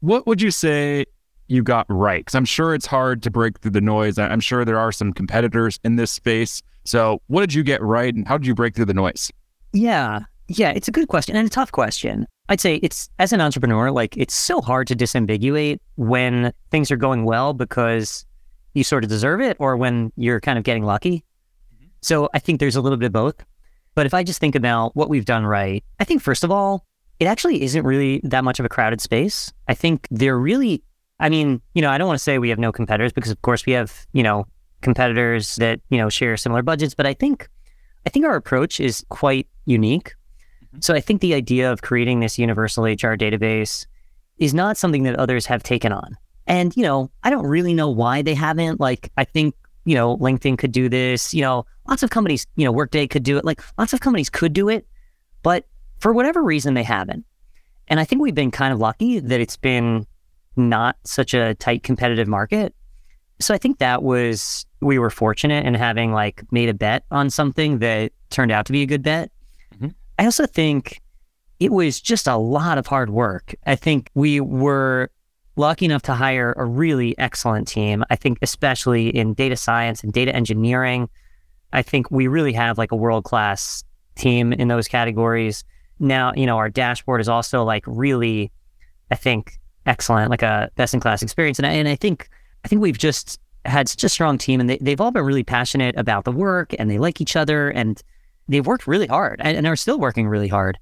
What 0.00 0.26
would 0.26 0.40
you 0.40 0.50
say 0.50 1.04
you 1.48 1.62
got 1.62 1.86
right? 1.88 2.20
Because 2.20 2.34
I'm 2.34 2.44
sure 2.44 2.74
it's 2.74 2.86
hard 2.86 3.22
to 3.24 3.30
break 3.30 3.58
through 3.60 3.72
the 3.72 3.80
noise. 3.80 4.18
I'm 4.18 4.40
sure 4.40 4.64
there 4.64 4.78
are 4.78 4.92
some 4.92 5.12
competitors 5.12 5.78
in 5.84 5.96
this 5.96 6.10
space. 6.10 6.62
So 6.84 7.20
what 7.26 7.40
did 7.40 7.54
you 7.54 7.62
get 7.62 7.82
right, 7.82 8.14
and 8.14 8.26
how 8.26 8.38
did 8.38 8.46
you 8.46 8.54
break 8.54 8.74
through 8.74 8.86
the 8.86 8.94
noise? 8.94 9.30
Yeah, 9.72 10.20
yeah, 10.48 10.70
it's 10.70 10.88
a 10.88 10.90
good 10.90 11.08
question 11.08 11.36
and 11.36 11.46
a 11.46 11.50
tough 11.50 11.70
question. 11.70 12.26
I'd 12.48 12.60
say 12.60 12.76
it's 12.76 13.08
as 13.18 13.32
an 13.32 13.40
entrepreneur, 13.40 13.90
like 13.90 14.16
it's 14.16 14.34
so 14.34 14.60
hard 14.60 14.88
to 14.88 14.96
disambiguate 14.96 15.78
when 15.96 16.52
things 16.70 16.90
are 16.90 16.96
going 16.96 17.24
well 17.24 17.52
because 17.52 18.24
you 18.74 18.82
sort 18.82 19.04
of 19.04 19.10
deserve 19.10 19.40
it, 19.40 19.56
or 19.60 19.76
when 19.76 20.12
you're 20.16 20.40
kind 20.40 20.58
of 20.58 20.64
getting 20.64 20.84
lucky. 20.84 21.24
So 22.02 22.30
I 22.32 22.38
think 22.38 22.60
there's 22.60 22.76
a 22.76 22.80
little 22.80 22.96
bit 22.96 23.06
of 23.06 23.12
both. 23.12 23.44
But 23.94 24.06
if 24.06 24.14
I 24.14 24.22
just 24.22 24.40
think 24.40 24.54
about 24.54 24.94
what 24.94 25.08
we've 25.08 25.24
done 25.24 25.44
right, 25.44 25.84
I 25.98 26.04
think 26.04 26.22
first 26.22 26.44
of 26.44 26.50
all, 26.50 26.84
it 27.18 27.26
actually 27.26 27.62
isn't 27.62 27.84
really 27.84 28.20
that 28.24 28.44
much 28.44 28.58
of 28.58 28.64
a 28.64 28.68
crowded 28.68 29.00
space. 29.00 29.52
I 29.68 29.74
think 29.74 30.06
they're 30.10 30.38
really, 30.38 30.82
I 31.18 31.28
mean, 31.28 31.60
you 31.74 31.82
know, 31.82 31.90
I 31.90 31.98
don't 31.98 32.06
want 32.06 32.18
to 32.18 32.22
say 32.22 32.38
we 32.38 32.48
have 32.48 32.58
no 32.58 32.72
competitors 32.72 33.12
because 33.12 33.30
of 33.30 33.42
course 33.42 33.66
we 33.66 33.72
have, 33.72 34.06
you 34.12 34.22
know, 34.22 34.46
competitors 34.80 35.56
that, 35.56 35.80
you 35.90 35.98
know, 35.98 36.08
share 36.08 36.36
similar 36.36 36.62
budgets, 36.62 36.94
but 36.94 37.06
I 37.06 37.14
think 37.14 37.48
I 38.06 38.10
think 38.10 38.24
our 38.24 38.36
approach 38.36 38.80
is 38.80 39.04
quite 39.10 39.46
unique. 39.66 40.14
Mm-hmm. 40.64 40.80
So 40.80 40.94
I 40.94 41.00
think 41.00 41.20
the 41.20 41.34
idea 41.34 41.70
of 41.70 41.82
creating 41.82 42.20
this 42.20 42.38
universal 42.38 42.84
HR 42.84 43.16
database 43.16 43.86
is 44.38 44.54
not 44.54 44.78
something 44.78 45.02
that 45.02 45.16
others 45.16 45.44
have 45.46 45.62
taken 45.62 45.92
on. 45.92 46.16
And, 46.46 46.74
you 46.74 46.82
know, 46.82 47.10
I 47.22 47.28
don't 47.28 47.46
really 47.46 47.74
know 47.74 47.90
why 47.90 48.22
they 48.22 48.34
haven't. 48.34 48.80
Like, 48.80 49.12
I 49.18 49.24
think 49.24 49.54
you 49.84 49.94
know, 49.94 50.16
LinkedIn 50.18 50.58
could 50.58 50.72
do 50.72 50.88
this. 50.88 51.32
You 51.34 51.42
know, 51.42 51.66
lots 51.90 52.02
of 52.02 52.10
companies, 52.10 52.46
you 52.56 52.64
know, 52.64 52.72
Workday 52.72 53.06
could 53.08 53.24
do 53.24 53.36
it. 53.36 53.44
Like 53.44 53.60
lots 53.76 53.92
of 53.92 54.00
companies 54.00 54.30
could 54.30 54.52
do 54.52 54.68
it, 54.68 54.86
but 55.42 55.66
for 55.98 56.12
whatever 56.12 56.42
reason, 56.42 56.74
they 56.74 56.84
haven't. 56.84 57.26
And 57.88 57.98
I 57.98 58.04
think 58.04 58.22
we've 58.22 58.34
been 58.34 58.52
kind 58.52 58.72
of 58.72 58.78
lucky 58.78 59.18
that 59.18 59.40
it's 59.40 59.56
been 59.56 60.06
not 60.56 60.96
such 61.04 61.34
a 61.34 61.54
tight 61.56 61.82
competitive 61.82 62.28
market. 62.28 62.74
So 63.40 63.52
I 63.52 63.58
think 63.58 63.78
that 63.78 64.02
was, 64.02 64.64
we 64.80 64.98
were 64.98 65.10
fortunate 65.10 65.66
in 65.66 65.74
having 65.74 66.12
like 66.12 66.42
made 66.52 66.68
a 66.68 66.74
bet 66.74 67.04
on 67.10 67.28
something 67.30 67.80
that 67.80 68.12
turned 68.30 68.52
out 68.52 68.66
to 68.66 68.72
be 68.72 68.82
a 68.82 68.86
good 68.86 69.02
bet. 69.02 69.30
Mm-hmm. 69.74 69.88
I 70.18 70.24
also 70.24 70.46
think 70.46 71.00
it 71.58 71.72
was 71.72 72.00
just 72.00 72.26
a 72.26 72.36
lot 72.36 72.78
of 72.78 72.86
hard 72.86 73.10
work. 73.10 73.54
I 73.66 73.74
think 73.74 74.10
we 74.14 74.40
were 74.40 75.10
lucky 75.56 75.86
enough 75.86 76.02
to 76.02 76.14
hire 76.14 76.54
a 76.56 76.64
really 76.64 77.18
excellent 77.18 77.66
team. 77.66 78.04
I 78.10 78.16
think, 78.16 78.38
especially 78.42 79.08
in 79.08 79.34
data 79.34 79.56
science 79.56 80.02
and 80.04 80.12
data 80.12 80.34
engineering, 80.34 81.08
I 81.72 81.82
think 81.82 82.10
we 82.10 82.26
really 82.26 82.52
have 82.52 82.78
like 82.78 82.92
a 82.92 82.96
world 82.96 83.24
class 83.24 83.84
team 84.16 84.52
in 84.52 84.68
those 84.68 84.88
categories. 84.88 85.64
Now, 85.98 86.32
you 86.34 86.46
know, 86.46 86.56
our 86.56 86.68
dashboard 86.68 87.20
is 87.20 87.28
also 87.28 87.62
like 87.64 87.84
really, 87.86 88.50
I 89.10 89.14
think, 89.14 89.58
excellent, 89.86 90.30
like 90.30 90.42
a 90.42 90.70
best 90.76 90.94
in 90.94 91.00
class 91.00 91.22
experience. 91.22 91.58
And 91.58 91.66
I, 91.66 91.72
and 91.72 91.88
I 91.88 91.96
think, 91.96 92.28
I 92.64 92.68
think 92.68 92.82
we've 92.82 92.98
just 92.98 93.38
had 93.64 93.88
such 93.88 94.04
a 94.04 94.08
strong 94.08 94.38
team 94.38 94.60
and 94.60 94.68
they, 94.68 94.78
they've 94.78 95.00
all 95.00 95.10
been 95.10 95.24
really 95.24 95.44
passionate 95.44 95.96
about 95.96 96.24
the 96.24 96.32
work 96.32 96.74
and 96.78 96.90
they 96.90 96.98
like 96.98 97.20
each 97.20 97.36
other 97.36 97.70
and 97.70 98.02
they've 98.48 98.66
worked 98.66 98.86
really 98.86 99.06
hard 99.06 99.40
and, 99.42 99.56
and 99.56 99.66
are 99.66 99.76
still 99.76 99.98
working 99.98 100.26
really 100.26 100.48
hard. 100.48 100.78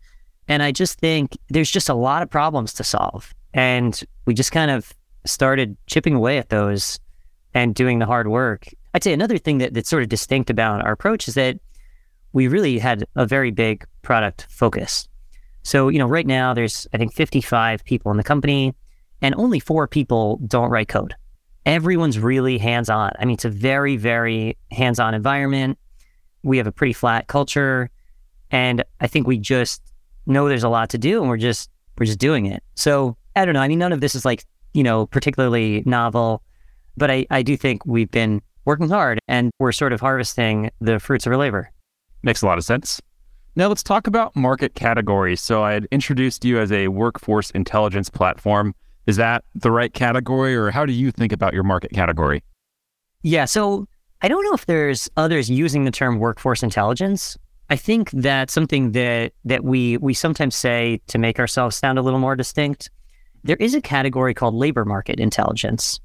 And 0.47 0.63
I 0.63 0.73
just 0.73 0.99
think 0.99 1.37
there's 1.49 1.71
just 1.71 1.89
a 1.89 1.95
lot 1.95 2.23
of 2.23 2.31
problems 2.31 2.73
to 2.75 2.85
solve. 2.85 3.35
And 3.53 4.01
we 4.27 4.35
just 4.35 4.53
kind 4.53 4.71
of 4.71 4.93
started 5.27 5.77
chipping 5.87 6.15
away 6.15 6.39
at 6.39 6.49
those 6.49 6.99
and 7.55 7.75
doing 7.75 7.99
the 7.99 8.07
hard 8.07 8.29
work. 8.29 8.69
I'd 8.99 9.05
say 9.05 9.13
another 9.13 9.39
thing 9.39 9.59
that, 9.59 9.75
that's 9.75 9.89
sort 9.89 10.03
of 10.03 10.09
distinct 10.09 10.51
about 10.51 10.85
our 10.85 10.91
approach 10.91 11.29
is 11.29 11.35
that 11.35 11.57
we 12.33 12.49
really 12.49 12.81
had 12.81 13.05
a 13.15 13.27
very 13.27 13.53
big 13.53 13.87
product 14.03 14.49
focus. 14.51 15.09
So, 15.63 15.89
you 15.89 16.01
know, 16.01 16.09
right 16.09 16.27
now 16.27 16.53
there's, 16.53 16.85
I 16.93 16.99
think, 16.99 17.15
55 17.15 17.85
people 17.85 18.11
in 18.11 18.17
the 18.17 18.25
company 18.25 18.75
and 19.23 19.37
only 19.37 19.61
four 19.61 19.87
people 19.87 20.39
don't 20.49 20.69
write 20.69 20.89
code. 20.89 21.15
Everyone's 21.65 22.19
really 22.19 22.59
hands 22.59 22.91
on. 22.91 23.13
I 23.21 23.25
mean, 23.25 23.35
it's 23.35 23.45
a 23.45 23.51
very, 23.51 23.97
very 23.97 24.59
hands 24.73 24.99
on 24.99 25.15
environment. 25.15 25.79
We 26.43 26.57
have 26.57 26.67
a 26.67 26.73
pretty 26.73 26.93
flat 26.93 27.29
culture. 27.29 27.91
And 28.51 28.83
I 29.01 29.07
think 29.07 29.29
we 29.29 29.39
just 29.39 29.81
know 30.27 30.49
there's 30.49 30.65
a 30.65 30.69
lot 30.69 30.91
to 30.91 30.99
do 30.99 31.21
and 31.21 31.29
we're 31.29 31.37
just, 31.37 31.71
we're 31.99 32.07
just 32.07 32.19
doing 32.19 32.47
it. 32.47 32.65
So 32.75 33.17
I 33.37 33.45
don't 33.45 33.55
know. 33.55 33.61
I 33.61 33.69
mean, 33.69 33.79
none 33.79 33.93
of 33.93 34.01
this 34.01 34.17
is 34.17 34.25
like, 34.25 34.45
you 34.75 34.83
know, 34.83 35.07
particularly 35.07 35.85
novel, 35.87 36.43
but 36.97 37.13
I, 37.13 37.27
I 37.31 37.43
do 37.43 37.57
think 37.57 37.87
we've 37.87 38.11
been 38.11 38.43
working 38.65 38.89
hard 38.89 39.19
and 39.29 39.51
we're 39.59 39.73
sort 39.73 39.93
of 39.93 40.01
harvesting 40.01 40.71
the 40.81 40.99
fruits 40.99 41.27
of 41.27 41.33
our 41.33 41.39
labor. 41.39 41.71
Makes 42.23 42.43
a 42.43 42.47
lot 42.47 42.59
of 42.59 42.65
sense. 42.65 43.01
Now 43.57 43.69
let's 43.69 43.83
talk 43.83 44.07
about 44.07 44.37
market 44.37 44.75
categories. 44.75 45.41
So 45.41 45.63
I 45.63 45.73
had 45.73 45.87
introduced 45.91 46.45
you 46.45 46.59
as 46.59 46.71
a 46.71 46.89
workforce 46.89 47.51
intelligence 47.51 48.09
platform. 48.09 48.75
Is 49.07 49.17
that 49.17 49.45
the 49.55 49.71
right 49.71 49.93
category 49.93 50.55
or 50.55 50.71
how 50.71 50.85
do 50.85 50.93
you 50.93 51.11
think 51.11 51.33
about 51.33 51.55
your 51.55 51.63
market 51.63 51.93
category? 51.93 52.43
Yeah. 53.23 53.47
So 53.47 53.87
I 54.23 54.29
don't 54.29 54.45
know 54.45 54.53
if 54.53 54.67
there's 54.67 55.09
others 55.17 55.51
using 55.51 55.85
the 55.85 55.91
term 55.91 56.19
workforce 56.19 56.63
intelligence. 56.63 57.37
I 57.71 57.77
think 57.77 58.11
that 58.13 58.51
something 58.51 58.93
that 58.93 59.33
that 59.45 59.65
we 59.65 59.97
we 59.99 60.15
sometimes 60.15 60.55
say 60.55 61.01
to 61.09 61.19
make 61.19 61.39
ourselves 61.39 61.77
sound 61.77 61.99
a 61.99 62.03
little 62.03 62.21
more 62.21 62.37
distinct 62.37 62.91
there 63.45 63.57
is 63.57 63.75
a 63.75 63.81
category 63.81 64.35
called 64.35 64.55
labor 64.55 64.85
market 64.85 65.21
intelligence. 65.21 66.01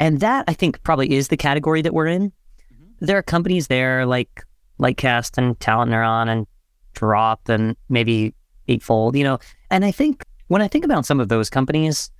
And 0.00 0.20
that 0.20 0.44
I 0.48 0.54
think 0.54 0.82
probably 0.82 1.12
is 1.12 1.28
the 1.28 1.36
category 1.36 1.82
that 1.82 1.94
we're 1.94 2.06
in. 2.06 2.30
Mm-hmm. 2.30 3.06
There 3.06 3.18
are 3.18 3.22
companies 3.22 3.66
there 3.66 4.06
like 4.06 4.44
Lightcast 4.80 5.38
and 5.38 5.58
Talent 5.60 5.90
Neuron 5.90 6.28
and 6.28 6.46
Draup 6.94 7.48
and 7.48 7.76
maybe 7.88 8.34
Eightfold, 8.68 9.16
you 9.16 9.24
know. 9.24 9.38
And 9.70 9.84
I 9.84 9.90
think 9.90 10.24
when 10.48 10.62
I 10.62 10.68
think 10.68 10.84
about 10.84 11.06
some 11.06 11.20
of 11.20 11.28
those 11.28 11.50
companies, 11.50 12.10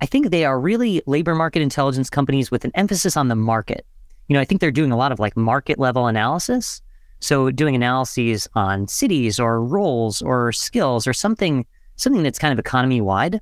I 0.00 0.06
think 0.06 0.30
they 0.30 0.44
are 0.44 0.60
really 0.60 1.02
labor 1.06 1.34
market 1.34 1.62
intelligence 1.62 2.08
companies 2.08 2.50
with 2.50 2.64
an 2.64 2.72
emphasis 2.74 3.16
on 3.16 3.28
the 3.28 3.36
market. 3.36 3.84
You 4.28 4.34
know, 4.34 4.40
I 4.40 4.44
think 4.44 4.60
they're 4.60 4.70
doing 4.70 4.92
a 4.92 4.96
lot 4.96 5.12
of 5.12 5.18
like 5.18 5.36
market 5.36 5.78
level 5.78 6.06
analysis. 6.06 6.80
So 7.20 7.50
doing 7.50 7.74
analyses 7.74 8.46
on 8.54 8.86
cities 8.86 9.40
or 9.40 9.64
roles 9.64 10.22
or 10.22 10.52
skills 10.52 11.06
or 11.06 11.12
something 11.12 11.66
something 11.96 12.22
that's 12.22 12.38
kind 12.38 12.52
of 12.52 12.58
economy 12.58 13.00
wide. 13.00 13.40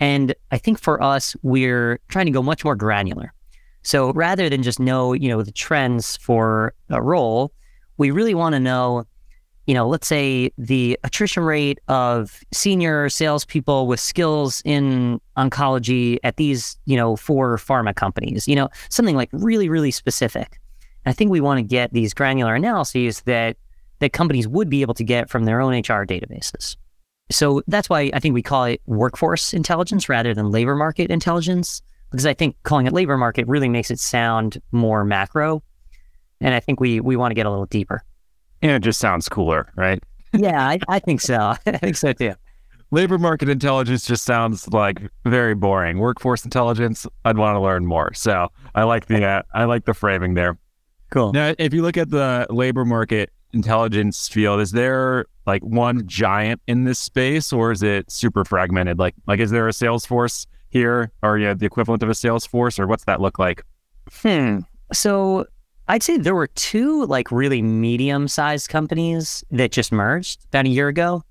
And 0.00 0.34
I 0.50 0.58
think 0.58 0.78
for 0.78 1.02
us, 1.02 1.36
we're 1.42 1.98
trying 2.08 2.26
to 2.26 2.32
go 2.32 2.42
much 2.42 2.64
more 2.64 2.76
granular. 2.76 3.32
So 3.82 4.12
rather 4.12 4.48
than 4.48 4.62
just 4.62 4.80
know, 4.80 5.12
you 5.12 5.28
know, 5.28 5.42
the 5.42 5.52
trends 5.52 6.16
for 6.18 6.74
a 6.90 7.00
role, 7.00 7.52
we 7.96 8.10
really 8.10 8.34
want 8.34 8.54
to 8.54 8.60
know, 8.60 9.04
you 9.66 9.74
know, 9.74 9.88
let's 9.88 10.06
say 10.06 10.52
the 10.56 10.98
attrition 11.04 11.42
rate 11.42 11.78
of 11.88 12.40
senior 12.52 13.08
salespeople 13.08 13.86
with 13.86 14.00
skills 14.00 14.62
in 14.64 15.20
oncology 15.36 16.18
at 16.22 16.36
these, 16.36 16.78
you 16.84 16.96
know, 16.96 17.16
four 17.16 17.56
pharma 17.56 17.94
companies, 17.94 18.46
you 18.46 18.54
know, 18.54 18.68
something 18.88 19.16
like 19.16 19.30
really, 19.32 19.68
really 19.68 19.90
specific. 19.90 20.58
And 21.04 21.10
I 21.10 21.12
think 21.12 21.30
we 21.30 21.40
want 21.40 21.58
to 21.58 21.62
get 21.62 21.92
these 21.92 22.14
granular 22.14 22.54
analyses 22.54 23.22
that 23.22 23.56
that 24.00 24.12
companies 24.12 24.46
would 24.46 24.70
be 24.70 24.82
able 24.82 24.94
to 24.94 25.04
get 25.04 25.28
from 25.28 25.44
their 25.44 25.60
own 25.60 25.72
HR 25.72 26.04
databases. 26.06 26.76
So 27.30 27.62
that's 27.66 27.88
why 27.88 28.10
I 28.14 28.20
think 28.20 28.34
we 28.34 28.42
call 28.42 28.64
it 28.64 28.80
workforce 28.86 29.52
intelligence 29.52 30.08
rather 30.08 30.34
than 30.34 30.50
labor 30.50 30.74
market 30.74 31.10
intelligence, 31.10 31.82
because 32.10 32.26
I 32.26 32.34
think 32.34 32.56
calling 32.62 32.86
it 32.86 32.92
labor 32.92 33.16
market 33.16 33.46
really 33.46 33.68
makes 33.68 33.90
it 33.90 34.00
sound 34.00 34.60
more 34.72 35.04
macro. 35.04 35.62
And 36.40 36.54
I 36.54 36.60
think 36.60 36.80
we 36.80 37.00
we 37.00 37.16
want 37.16 37.30
to 37.32 37.34
get 37.34 37.46
a 37.46 37.50
little 37.50 37.66
deeper. 37.66 38.02
And 38.62 38.72
it 38.72 38.82
just 38.82 38.98
sounds 38.98 39.28
cooler, 39.28 39.70
right? 39.76 40.02
yeah, 40.32 40.66
I, 40.66 40.78
I, 40.88 40.98
think 40.98 41.20
so. 41.20 41.54
I 41.66 41.76
think 41.78 41.96
so 41.96 42.12
too. 42.12 42.34
labor 42.90 43.18
market 43.18 43.48
intelligence 43.48 44.06
just 44.06 44.24
sounds 44.24 44.68
like 44.68 45.00
very 45.24 45.54
boring. 45.54 45.98
Workforce 45.98 46.44
intelligence, 46.44 47.06
I'd 47.24 47.38
want 47.38 47.56
to 47.56 47.60
learn 47.60 47.86
more. 47.86 48.12
So 48.14 48.48
I 48.74 48.84
like 48.84 49.06
the 49.06 49.24
uh, 49.24 49.42
I 49.54 49.64
like 49.64 49.84
the 49.84 49.94
framing 49.94 50.34
there. 50.34 50.58
Cool. 51.10 51.32
Now, 51.32 51.54
if 51.58 51.72
you 51.72 51.82
look 51.82 51.96
at 51.96 52.10
the 52.10 52.46
labor 52.50 52.84
market 52.84 53.30
intelligence 53.52 54.28
field, 54.28 54.60
is 54.60 54.72
there 54.72 55.26
like 55.46 55.62
one 55.62 56.06
giant 56.06 56.60
in 56.66 56.84
this 56.84 56.98
space, 56.98 57.52
or 57.52 57.72
is 57.72 57.82
it 57.82 58.10
super 58.10 58.44
fragmented? 58.44 58.98
Like, 58.98 59.14
like 59.26 59.40
is 59.40 59.50
there 59.50 59.68
a 59.68 59.72
Salesforce 59.72 60.46
here, 60.68 61.10
or 61.22 61.38
yeah, 61.38 61.54
the 61.54 61.66
equivalent 61.66 62.02
of 62.02 62.08
a 62.08 62.12
Salesforce, 62.12 62.78
or 62.78 62.86
what's 62.86 63.04
that 63.04 63.20
look 63.20 63.38
like? 63.38 63.64
Hmm. 64.22 64.60
So 64.92 65.46
I'd 65.88 66.02
say 66.02 66.18
there 66.18 66.34
were 66.34 66.48
two 66.48 67.06
like 67.06 67.32
really 67.32 67.62
medium 67.62 68.28
sized 68.28 68.68
companies 68.68 69.42
that 69.50 69.72
just 69.72 69.90
merged 69.90 70.44
about 70.46 70.66
a 70.66 70.68
year 70.68 70.88
ago. 70.88 71.22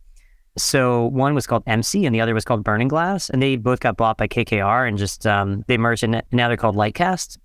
So 0.57 1.05
one 1.07 1.35
was 1.35 1.45
called 1.45 1.63
Emsi 1.65 2.05
and 2.07 2.15
the 2.15 2.21
other 2.21 2.33
was 2.33 2.43
called 2.43 2.63
Burning 2.63 2.87
Glass, 2.87 3.29
and 3.29 3.41
they 3.41 3.55
both 3.55 3.79
got 3.79 3.95
bought 3.95 4.17
by 4.17 4.27
KKR 4.27 4.87
and 4.87 4.97
just 4.97 5.27
um, 5.27 5.63
they 5.67 5.77
merged 5.77 6.03
and 6.03 6.23
now 6.31 6.47
they're 6.47 6.57
called 6.57 6.75
Lightcast. 6.75 7.37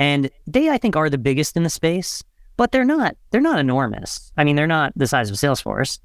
And 0.00 0.30
they, 0.46 0.68
I 0.68 0.78
think, 0.78 0.96
are 0.96 1.10
the 1.10 1.18
biggest 1.18 1.56
in 1.56 1.64
the 1.64 1.70
space, 1.70 2.22
but 2.58 2.72
they're 2.72 2.84
not 2.84 3.16
they're 3.30 3.40
not 3.40 3.58
enormous. 3.58 4.30
I 4.36 4.44
mean, 4.44 4.56
they're 4.56 4.66
not 4.66 4.92
the 4.94 5.06
size 5.06 5.30
of 5.30 5.36
Salesforce. 5.36 5.98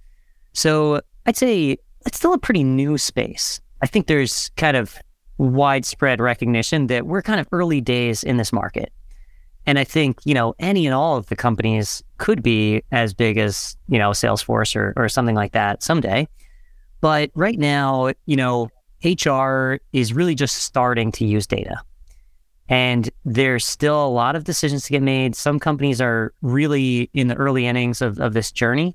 So 0.53 1.01
I'd 1.25 1.35
say 1.35 1.77
it's 2.05 2.17
still 2.17 2.33
a 2.33 2.37
pretty 2.37 2.63
new 2.63 2.97
space. 2.97 3.59
I 3.81 3.87
think 3.87 4.07
there's 4.07 4.49
kind 4.55 4.77
of 4.77 4.97
widespread 5.37 6.21
recognition 6.21 6.87
that 6.87 7.07
we're 7.07 7.23
kind 7.23 7.41
of 7.41 7.47
early 7.51 7.81
days 7.81 8.23
in 8.23 8.37
this 8.37 8.53
market. 8.53 8.93
And 9.65 9.79
I 9.79 9.83
think, 9.83 10.19
you 10.25 10.33
know, 10.33 10.53
any 10.59 10.85
and 10.85 10.93
all 10.93 11.17
of 11.17 11.27
the 11.27 11.35
companies 11.35 12.03
could 12.17 12.43
be 12.43 12.83
as 12.91 13.13
big 13.13 13.37
as, 13.37 13.75
you 13.87 13.97
know, 13.97 14.11
Salesforce 14.11 14.75
or, 14.75 14.93
or 14.95 15.09
something 15.09 15.35
like 15.35 15.53
that 15.53 15.81
someday. 15.81 16.27
But 17.01 17.31
right 17.33 17.57
now, 17.57 18.11
you 18.25 18.35
know, 18.35 18.69
HR 19.03 19.77
is 19.91 20.13
really 20.13 20.35
just 20.35 20.57
starting 20.57 21.11
to 21.13 21.25
use 21.25 21.47
data. 21.47 21.81
And 22.69 23.09
there's 23.25 23.65
still 23.65 24.05
a 24.05 24.07
lot 24.07 24.35
of 24.35 24.45
decisions 24.45 24.83
to 24.85 24.91
get 24.91 25.01
made. 25.01 25.35
Some 25.35 25.59
companies 25.59 25.99
are 25.99 26.33
really 26.41 27.09
in 27.13 27.27
the 27.27 27.35
early 27.35 27.67
innings 27.67 28.01
of, 28.01 28.19
of 28.19 28.33
this 28.33 28.51
journey. 28.51 28.93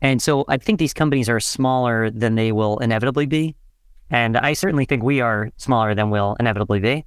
And 0.00 0.20
so 0.22 0.44
I 0.48 0.56
think 0.56 0.78
these 0.78 0.94
companies 0.94 1.28
are 1.28 1.40
smaller 1.40 2.10
than 2.10 2.34
they 2.34 2.52
will 2.52 2.78
inevitably 2.78 3.26
be. 3.26 3.56
And 4.10 4.36
I 4.36 4.52
certainly 4.52 4.84
think 4.84 5.02
we 5.02 5.20
are 5.20 5.50
smaller 5.56 5.94
than 5.94 6.10
we'll 6.10 6.36
inevitably 6.40 6.80
be. 6.80 7.04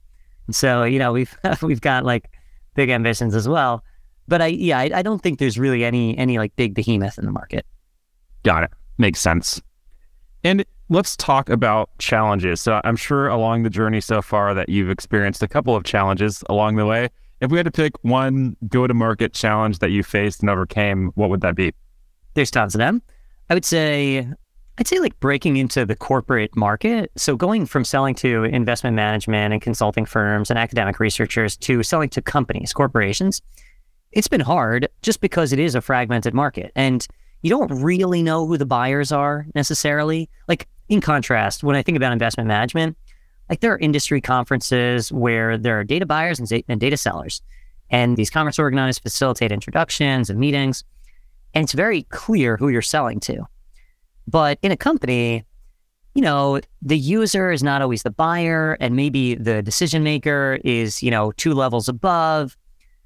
So, 0.52 0.84
you 0.84 1.00
know, 1.00 1.14
we've 1.14 1.36
we've 1.62 1.82
got 1.82 2.06
like 2.06 2.30
big 2.76 2.90
ambitions 2.90 3.36
as 3.36 3.48
well. 3.48 3.84
But 4.28 4.42
I 4.42 4.48
yeah, 4.48 4.80
I, 4.80 4.92
I 4.96 5.02
don't 5.02 5.22
think 5.22 5.40
there's 5.40 5.58
really 5.58 5.84
any 5.84 6.18
any 6.18 6.38
like 6.38 6.56
big 6.56 6.74
behemoth 6.74 7.18
in 7.18 7.26
the 7.26 7.32
market. 7.32 7.66
Got 8.44 8.64
it. 8.64 8.72
Makes 8.98 9.20
sense. 9.20 9.62
And 10.44 10.66
let's 10.92 11.16
talk 11.16 11.50
about 11.50 11.90
challenges. 12.00 12.60
So 12.60 12.82
I'm 12.84 12.98
sure 12.98 13.30
along 13.30 13.64
the 13.64 13.70
journey 13.70 14.02
so 14.02 14.22
far 14.22 14.54
that 14.54 14.68
you've 14.68 14.90
experienced 14.90 15.42
a 15.42 15.48
couple 15.48 15.74
of 15.74 15.86
challenges 15.86 16.44
along 16.50 16.76
the 16.76 16.86
way. 16.86 17.10
If 17.40 17.50
we 17.50 17.58
had 17.58 17.64
to 17.64 17.72
pick 17.72 17.94
one 18.02 18.58
go 18.68 18.86
to 18.86 18.94
market 18.94 19.34
challenge 19.34 19.80
that 19.80 19.92
you 19.92 20.04
faced 20.04 20.42
and 20.42 20.50
overcame, 20.50 21.12
what 21.16 21.30
would 21.30 21.40
that 21.42 21.56
be? 21.56 21.74
There's 22.34 22.52
tons 22.52 22.76
of 22.76 22.80
them. 22.80 23.02
I 23.50 23.54
would 23.54 23.64
say 23.64 24.28
I'd 24.78 24.88
say 24.88 25.00
like 25.00 25.18
breaking 25.22 25.56
into 25.56 25.86
the 25.86 25.96
corporate 25.96 26.56
market. 26.58 27.10
So 27.16 27.38
going 27.38 27.68
from 27.68 27.86
selling 27.86 28.14
to 28.16 28.44
investment 28.44 28.94
management 28.96 29.54
and 29.54 29.62
consulting 29.62 30.06
firms 30.06 30.50
and 30.50 30.60
academic 30.60 31.00
researchers 31.00 31.56
to 31.58 31.84
selling 31.84 32.10
to 32.10 32.22
companies, 32.22 32.74
corporations, 32.74 33.42
it's 34.12 34.28
been 34.28 34.42
hard 34.42 34.90
just 35.02 35.22
because 35.22 35.54
it 35.54 35.60
is 35.60 35.74
a 35.74 35.82
fragmented 35.82 36.34
market. 36.34 36.74
And 36.76 37.08
you 37.44 37.50
don't 37.50 37.72
really 37.82 38.22
know 38.22 38.46
who 38.46 38.58
the 38.58 38.66
buyers 38.66 39.12
are 39.12 39.48
necessarily. 39.56 40.30
Like 40.48 40.68
in 40.92 41.00
contrast, 41.00 41.64
when 41.64 41.78
I 41.78 41.82
think 41.82 41.96
about 41.96 42.12
investment 42.12 42.48
management, 42.48 42.98
like 43.50 43.62
there 43.62 43.74
are 43.74 43.80
industry 43.80 44.20
conferences 44.20 45.10
where 45.12 45.58
there 45.58 45.80
are 45.80 45.86
data 45.86 46.06
buyers 46.06 46.38
and, 46.38 46.64
and 46.68 46.82
data 46.82 46.98
sellers. 46.98 47.42
And 47.90 48.18
these 48.18 48.30
conference 48.30 48.60
organizers 48.60 49.00
facilitate 49.00 49.54
introductions 49.54 50.30
and 50.30 50.38
meetings. 50.38 50.84
And 51.54 51.64
it's 51.64 51.72
very 51.72 52.04
clear 52.04 52.58
who 52.58 52.68
you're 52.68 52.82
selling 52.82 53.22
to. 53.22 53.46
But 54.28 54.60
in 54.62 54.74
a 54.74 54.78
company, 54.78 55.46
you 56.14 56.22
know, 56.22 56.60
the 56.82 56.98
user 56.98 57.52
is 57.52 57.64
not 57.64 57.82
always 57.82 58.04
the 58.04 58.12
buyer, 58.12 58.78
and 58.82 58.94
maybe 58.94 59.36
the 59.36 59.62
decision 59.62 60.04
maker 60.04 60.60
is, 60.66 61.02
you 61.02 61.10
know, 61.10 61.32
two 61.34 61.54
levels 61.54 61.88
above. 61.88 62.58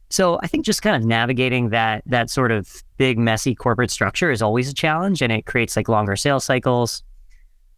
So 0.10 0.40
I 0.42 0.48
think 0.48 0.66
just 0.66 0.82
kind 0.82 0.96
of 0.96 1.08
navigating 1.08 1.70
that 1.70 2.02
that 2.08 2.32
sort 2.32 2.52
of 2.52 2.84
big 2.98 3.20
messy 3.20 3.54
corporate 3.54 3.92
structure 3.92 4.32
is 4.32 4.42
always 4.42 4.70
a 4.70 4.74
challenge, 4.74 5.22
and 5.22 5.32
it 5.32 5.46
creates 5.46 5.76
like 5.76 5.88
longer 5.88 6.16
sales 6.16 6.46
cycles. 6.46 7.04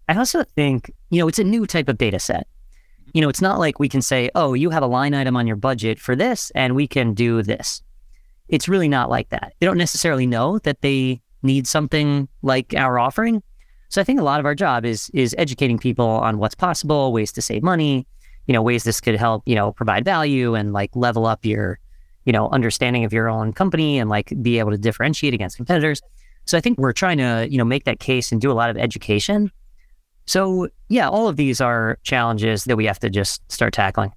I 0.07 0.17
also 0.17 0.43
think, 0.43 0.91
you 1.09 1.19
know, 1.19 1.27
it's 1.27 1.39
a 1.39 1.43
new 1.43 1.65
type 1.65 1.89
of 1.89 1.97
data 1.97 2.19
set. 2.19 2.47
You 3.13 3.21
know, 3.21 3.29
it's 3.29 3.41
not 3.41 3.59
like 3.59 3.79
we 3.79 3.89
can 3.89 4.01
say, 4.01 4.29
oh, 4.35 4.53
you 4.53 4.69
have 4.69 4.83
a 4.83 4.87
line 4.87 5.13
item 5.13 5.35
on 5.35 5.47
your 5.47 5.55
budget 5.55 5.99
for 5.99 6.15
this, 6.15 6.51
and 6.55 6.75
we 6.75 6.87
can 6.87 7.13
do 7.13 7.41
this. 7.41 7.81
It's 8.49 8.69
really 8.69 8.87
not 8.87 9.09
like 9.09 9.29
that. 9.29 9.53
They 9.59 9.65
don't 9.65 9.77
necessarily 9.77 10.25
know 10.25 10.59
that 10.59 10.81
they 10.81 11.21
need 11.43 11.67
something 11.67 12.27
like 12.41 12.73
our 12.75 12.99
offering. 12.99 13.43
So 13.89 14.01
I 14.01 14.03
think 14.03 14.19
a 14.19 14.23
lot 14.23 14.39
of 14.39 14.45
our 14.45 14.55
job 14.55 14.85
is 14.85 15.09
is 15.13 15.35
educating 15.37 15.77
people 15.77 16.05
on 16.05 16.37
what's 16.37 16.55
possible, 16.55 17.13
ways 17.13 17.31
to 17.33 17.41
save 17.41 17.63
money, 17.63 18.05
you 18.45 18.53
know, 18.53 18.61
ways 18.61 18.83
this 18.83 18.99
could 18.99 19.15
help, 19.15 19.43
you 19.45 19.55
know, 19.55 19.71
provide 19.71 20.03
value 20.03 20.55
and 20.55 20.73
like 20.73 20.95
level 20.95 21.25
up 21.25 21.45
your, 21.45 21.79
you 22.25 22.33
know, 22.33 22.49
understanding 22.49 23.05
of 23.05 23.13
your 23.13 23.29
own 23.29 23.53
company 23.53 23.99
and 23.99 24.09
like 24.09 24.33
be 24.41 24.59
able 24.59 24.71
to 24.71 24.77
differentiate 24.77 25.33
against 25.33 25.57
competitors. 25.57 26.01
So 26.45 26.57
I 26.57 26.61
think 26.61 26.77
we're 26.77 26.93
trying 26.93 27.17
to, 27.17 27.47
you 27.49 27.57
know, 27.57 27.65
make 27.65 27.85
that 27.85 27.99
case 27.99 28.31
and 28.31 28.41
do 28.41 28.51
a 28.51 28.53
lot 28.53 28.69
of 28.69 28.77
education. 28.77 29.51
So 30.27 30.69
yeah, 30.89 31.09
all 31.09 31.27
of 31.27 31.35
these 31.35 31.59
are 31.59 31.97
challenges 32.03 32.65
that 32.65 32.77
we 32.77 32.85
have 32.85 32.99
to 32.99 33.09
just 33.09 33.49
start 33.51 33.73
tackling. 33.73 34.11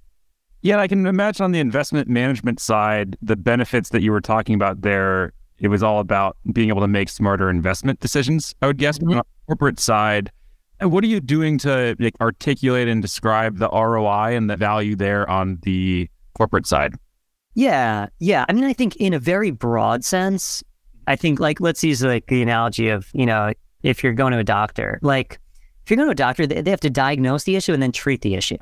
Yeah, 0.61 0.79
I 0.79 0.87
can 0.87 1.07
imagine 1.07 1.43
on 1.43 1.51
the 1.51 1.59
investment 1.59 2.07
management 2.07 2.59
side, 2.59 3.17
the 3.21 3.35
benefits 3.35 3.89
that 3.89 4.03
you 4.03 4.11
were 4.11 4.21
talking 4.21 4.53
about 4.53 4.81
there 4.81 5.33
it 5.61 5.67
was 5.67 5.83
all 5.83 5.99
about 5.99 6.37
being 6.51 6.69
able 6.69 6.81
to 6.81 6.87
make 6.87 7.07
smarter 7.07 7.49
investment 7.49 7.99
decisions, 7.99 8.55
I 8.63 8.67
would 8.67 8.77
guess. 8.77 8.97
Mm-hmm. 8.97 9.11
on 9.11 9.17
the 9.17 9.23
corporate 9.47 9.79
side, 9.79 10.31
what 10.81 11.03
are 11.03 11.07
you 11.07 11.19
doing 11.19 11.59
to 11.59 11.95
like, 11.99 12.15
articulate 12.19 12.87
and 12.87 13.01
describe 13.01 13.59
the 13.59 13.69
ROI 13.69 14.35
and 14.35 14.49
the 14.49 14.57
value 14.57 14.95
there 14.95 15.29
on 15.29 15.59
the 15.61 16.09
corporate 16.35 16.65
side? 16.65 16.95
Yeah, 17.53 18.07
yeah. 18.19 18.45
I 18.49 18.53
mean, 18.53 18.63
I 18.63 18.73
think 18.73 18.95
in 18.95 19.13
a 19.13 19.19
very 19.19 19.51
broad 19.51 20.03
sense, 20.03 20.63
I 21.05 21.15
think 21.15 21.39
like 21.39 21.59
let's 21.59 21.83
use 21.83 22.03
like 22.03 22.25
the 22.25 22.41
analogy 22.41 22.89
of 22.89 23.09
you 23.13 23.25
know 23.25 23.53
if 23.83 24.03
you're 24.03 24.13
going 24.13 24.31
to 24.31 24.39
a 24.39 24.43
doctor, 24.43 24.99
like 25.01 25.39
if 25.91 25.97
you're 25.97 26.05
going 26.05 26.15
to 26.15 26.23
a 26.23 26.25
doctor, 26.25 26.47
they, 26.47 26.71
have 26.71 26.79
to 26.79 26.89
diagnose 26.89 27.43
the 27.43 27.57
issue 27.57 27.73
and 27.73 27.83
then 27.83 27.91
treat 27.91 28.21
the 28.21 28.35
issue. 28.35 28.57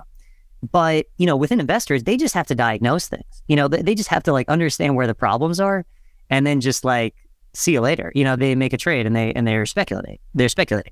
But 0.71 1.05
you 1.17 1.27
know, 1.27 1.37
within 1.37 1.59
investors, 1.59 2.03
they 2.03 2.17
just 2.17 2.33
have 2.33 2.47
to 2.47 2.55
diagnose 2.55 3.07
things. 3.07 3.43
You 3.47 3.55
know, 3.55 3.67
they, 3.67 3.83
they 3.83 3.93
just 3.93 4.09
have 4.09 4.23
to 4.23 4.33
like 4.33 4.49
understand 4.49 4.95
where 4.95 5.05
the 5.05 5.13
problems 5.13 5.59
are 5.59 5.85
and 6.31 6.47
then 6.47 6.59
just 6.59 6.83
like 6.83 7.13
see 7.53 7.73
you 7.73 7.81
later. 7.81 8.11
You 8.15 8.23
know, 8.23 8.35
they 8.35 8.55
make 8.55 8.73
a 8.73 8.77
trade 8.77 9.05
and 9.05 9.15
they 9.15 9.31
and 9.33 9.45
they're 9.45 9.67
speculating. 9.67 10.17
They're 10.33 10.49
speculating. 10.49 10.91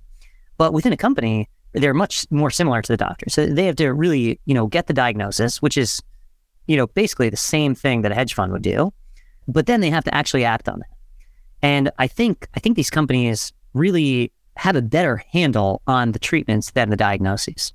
But 0.58 0.74
within 0.74 0.94
a 0.94 0.98
company, 0.98 1.50
they're 1.74 1.96
much 1.96 2.28
more 2.30 2.52
similar 2.52 2.84
to 2.84 2.94
the 2.94 2.98
doctor. 2.98 3.30
So 3.30 3.48
they 3.48 3.66
have 3.66 3.76
to 3.78 3.92
really, 3.92 4.40
you 4.46 4.54
know, 4.54 4.68
get 4.68 4.86
the 4.86 4.94
diagnosis, 4.94 5.60
which 5.60 5.76
is, 5.76 6.04
you 6.68 6.78
know, 6.78 6.86
basically 6.86 7.30
the 7.30 7.36
same 7.36 7.74
thing 7.74 8.04
that 8.04 8.12
a 8.12 8.16
hedge 8.16 8.36
fund 8.36 8.52
would 8.54 8.62
do. 8.62 8.94
But 9.48 9.66
then 9.66 9.82
they 9.82 9.90
have 9.90 10.04
to 10.04 10.14
actually 10.14 10.46
act 10.46 10.70
on 10.70 10.82
it. 10.82 10.88
And 11.64 11.90
I 11.98 12.06
think 12.06 12.48
I 12.54 12.60
think 12.60 12.76
these 12.76 12.92
companies 12.92 13.52
really 13.74 14.32
have 14.58 14.76
a 14.76 14.82
better 14.82 15.18
handle 15.32 15.82
on 15.88 16.12
the 16.12 16.20
treatments 16.20 16.72
than 16.72 16.90
the 16.90 16.98
diagnoses. 16.98 17.74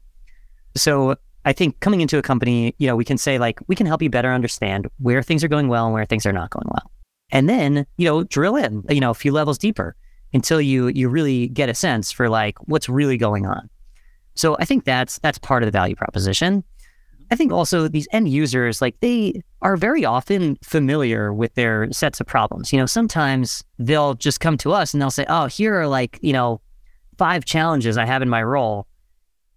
So 0.74 1.16
I 1.44 1.52
think 1.52 1.80
coming 1.80 2.00
into 2.00 2.18
a 2.18 2.22
company, 2.22 2.74
you 2.78 2.86
know, 2.86 2.96
we 2.96 3.04
can 3.04 3.18
say 3.18 3.38
like 3.38 3.60
we 3.66 3.74
can 3.74 3.86
help 3.86 4.02
you 4.02 4.10
better 4.10 4.32
understand 4.32 4.86
where 4.98 5.22
things 5.22 5.42
are 5.42 5.48
going 5.48 5.68
well 5.68 5.86
and 5.86 5.94
where 5.94 6.04
things 6.04 6.24
are 6.26 6.32
not 6.32 6.50
going 6.50 6.68
well. 6.70 6.90
And 7.30 7.48
then 7.48 7.86
you 7.96 8.04
know 8.04 8.24
drill 8.24 8.56
in 8.56 8.84
you 8.88 9.00
know 9.00 9.10
a 9.10 9.14
few 9.14 9.32
levels 9.32 9.58
deeper 9.58 9.96
until 10.32 10.60
you 10.60 10.88
you 10.88 11.08
really 11.08 11.48
get 11.48 11.68
a 11.68 11.74
sense 11.74 12.12
for 12.12 12.28
like 12.28 12.56
what's 12.68 12.88
really 12.88 13.16
going 13.16 13.46
on. 13.46 13.68
So 14.34 14.56
i 14.58 14.64
think 14.64 14.84
that's 14.84 15.18
that's 15.18 15.38
part 15.38 15.62
of 15.62 15.66
the 15.66 15.72
value 15.72 15.96
proposition. 15.96 16.62
I 17.30 17.36
think 17.36 17.50
also 17.50 17.88
these 17.88 18.06
end 18.12 18.28
users 18.28 18.82
like 18.82 19.00
they 19.00 19.42
are 19.62 19.78
very 19.78 20.04
often 20.04 20.58
familiar 20.62 21.32
with 21.32 21.54
their 21.54 21.90
sets 21.90 22.20
of 22.20 22.26
problems. 22.26 22.72
You 22.72 22.78
know 22.78 22.86
sometimes 22.86 23.64
they'll 23.78 24.14
just 24.14 24.40
come 24.40 24.58
to 24.58 24.72
us 24.72 24.92
and 24.92 25.00
they'll 25.00 25.10
say 25.10 25.26
oh 25.28 25.46
here 25.46 25.74
are 25.80 25.88
like 25.88 26.18
you 26.22 26.34
know 26.34 26.60
five 27.24 27.44
challenges 27.44 27.96
i 27.96 28.04
have 28.04 28.22
in 28.22 28.28
my 28.28 28.42
role 28.42 28.86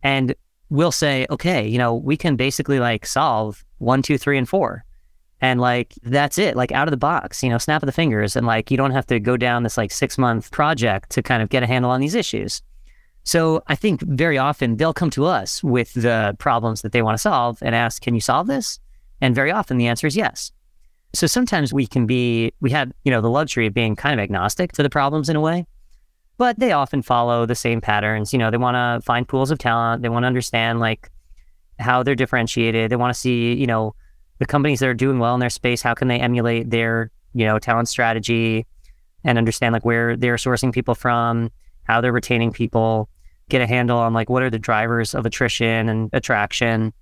and 0.03 0.35
we'll 0.69 0.91
say 0.91 1.25
okay 1.29 1.67
you 1.67 1.77
know 1.77 1.91
we 1.95 2.15
can 2.15 2.35
basically 2.35 2.79
like 2.79 3.05
solve 3.05 3.65
one 3.77 4.01
two 4.01 4.17
three 4.17 4.37
and 4.37 4.47
four. 4.49 4.83
And 5.41 5.59
like 5.59 5.93
that's 6.01 6.37
it 6.37 6.55
like 6.55 6.71
out 6.71 6.87
of 6.87 6.91
the 6.91 6.97
box 6.97 7.43
you 7.43 7.49
know 7.49 7.57
snap 7.57 7.83
of 7.83 7.87
the 7.87 7.91
fingers 7.91 8.35
and 8.35 8.47
like 8.47 8.71
you 8.71 8.77
don't 8.77 8.91
have 8.91 9.05
to 9.07 9.19
go 9.19 9.37
down 9.37 9.63
this 9.63 9.77
like 9.77 9.91
six 9.91 10.17
month 10.17 10.49
project 10.51 11.11
to 11.11 11.21
kind 11.21 11.43
of 11.43 11.49
get 11.49 11.61
a 11.61 11.67
handle 11.67 11.91
on 11.91 12.01
these 12.01 12.15
issues. 12.15 12.61
So 13.23 13.61
i 13.67 13.75
think 13.75 14.01
very 14.01 14.37
often 14.37 14.77
they'll 14.77 14.93
come 14.93 15.09
to 15.11 15.25
us 15.25 15.63
with 15.63 15.93
the 15.93 16.35
problems 16.39 16.81
that 16.81 16.93
they 16.93 17.01
want 17.01 17.15
to 17.15 17.21
solve 17.21 17.59
and 17.61 17.75
ask 17.75 18.01
can 18.01 18.15
you 18.15 18.21
solve 18.21 18.47
this? 18.47 18.79
And 19.21 19.35
very 19.35 19.51
often 19.51 19.77
the 19.77 19.87
answer 19.87 20.07
is 20.07 20.15
yes. 20.15 20.51
So 21.13 21.27
sometimes 21.27 21.73
we 21.73 21.85
can 21.85 22.05
be 22.05 22.53
we 22.61 22.71
have 22.71 22.91
you 23.03 23.11
know 23.11 23.21
the 23.21 23.29
luxury 23.29 23.67
of 23.67 23.73
being 23.73 23.95
kind 23.95 24.19
of 24.19 24.23
agnostic 24.23 24.71
to 24.73 24.83
the 24.83 24.89
problems 24.89 25.29
in 25.29 25.35
a 25.35 25.41
way 25.41 25.65
but 26.37 26.59
they 26.59 26.71
often 26.71 27.01
follow 27.01 27.45
the 27.45 27.55
same 27.55 27.81
patterns. 27.81 28.33
You 28.33 28.39
know, 28.39 28.51
they 28.51 28.57
want 28.57 28.75
to 28.75 29.05
find 29.05 29.27
pools 29.27 29.51
of 29.51 29.57
talent. 29.57 30.01
They 30.01 30.09
want 30.09 30.23
to 30.23 30.27
understand 30.27 30.79
like 30.79 31.09
how 31.79 32.03
they're 32.03 32.15
differentiated. 32.15 32.91
They 32.91 32.95
want 32.95 33.13
to 33.13 33.19
see, 33.19 33.53
you 33.53 33.67
know, 33.67 33.95
the 34.39 34.45
companies 34.45 34.79
that 34.79 34.89
are 34.89 34.93
doing 34.93 35.19
well 35.19 35.33
in 35.33 35.39
their 35.39 35.49
space. 35.49 35.81
How 35.81 35.93
can 35.93 36.07
they 36.07 36.19
emulate 36.19 36.69
their, 36.69 37.11
you 37.33 37.45
know, 37.45 37.59
talent 37.59 37.87
strategy 37.87 38.65
and 39.23 39.37
understand 39.37 39.73
like 39.73 39.85
where 39.85 40.15
they're 40.15 40.35
sourcing 40.35 40.73
people 40.73 40.95
from, 40.95 41.51
how 41.83 42.01
they're 42.01 42.13
retaining 42.13 42.51
people, 42.51 43.09
get 43.49 43.61
a 43.61 43.67
handle 43.67 43.97
on 43.97 44.13
like 44.13 44.29
what 44.29 44.43
are 44.43 44.49
the 44.49 44.59
drivers 44.59 45.13
of 45.13 45.25
attrition 45.25 45.89
and 45.89 46.09
attraction. 46.13 46.93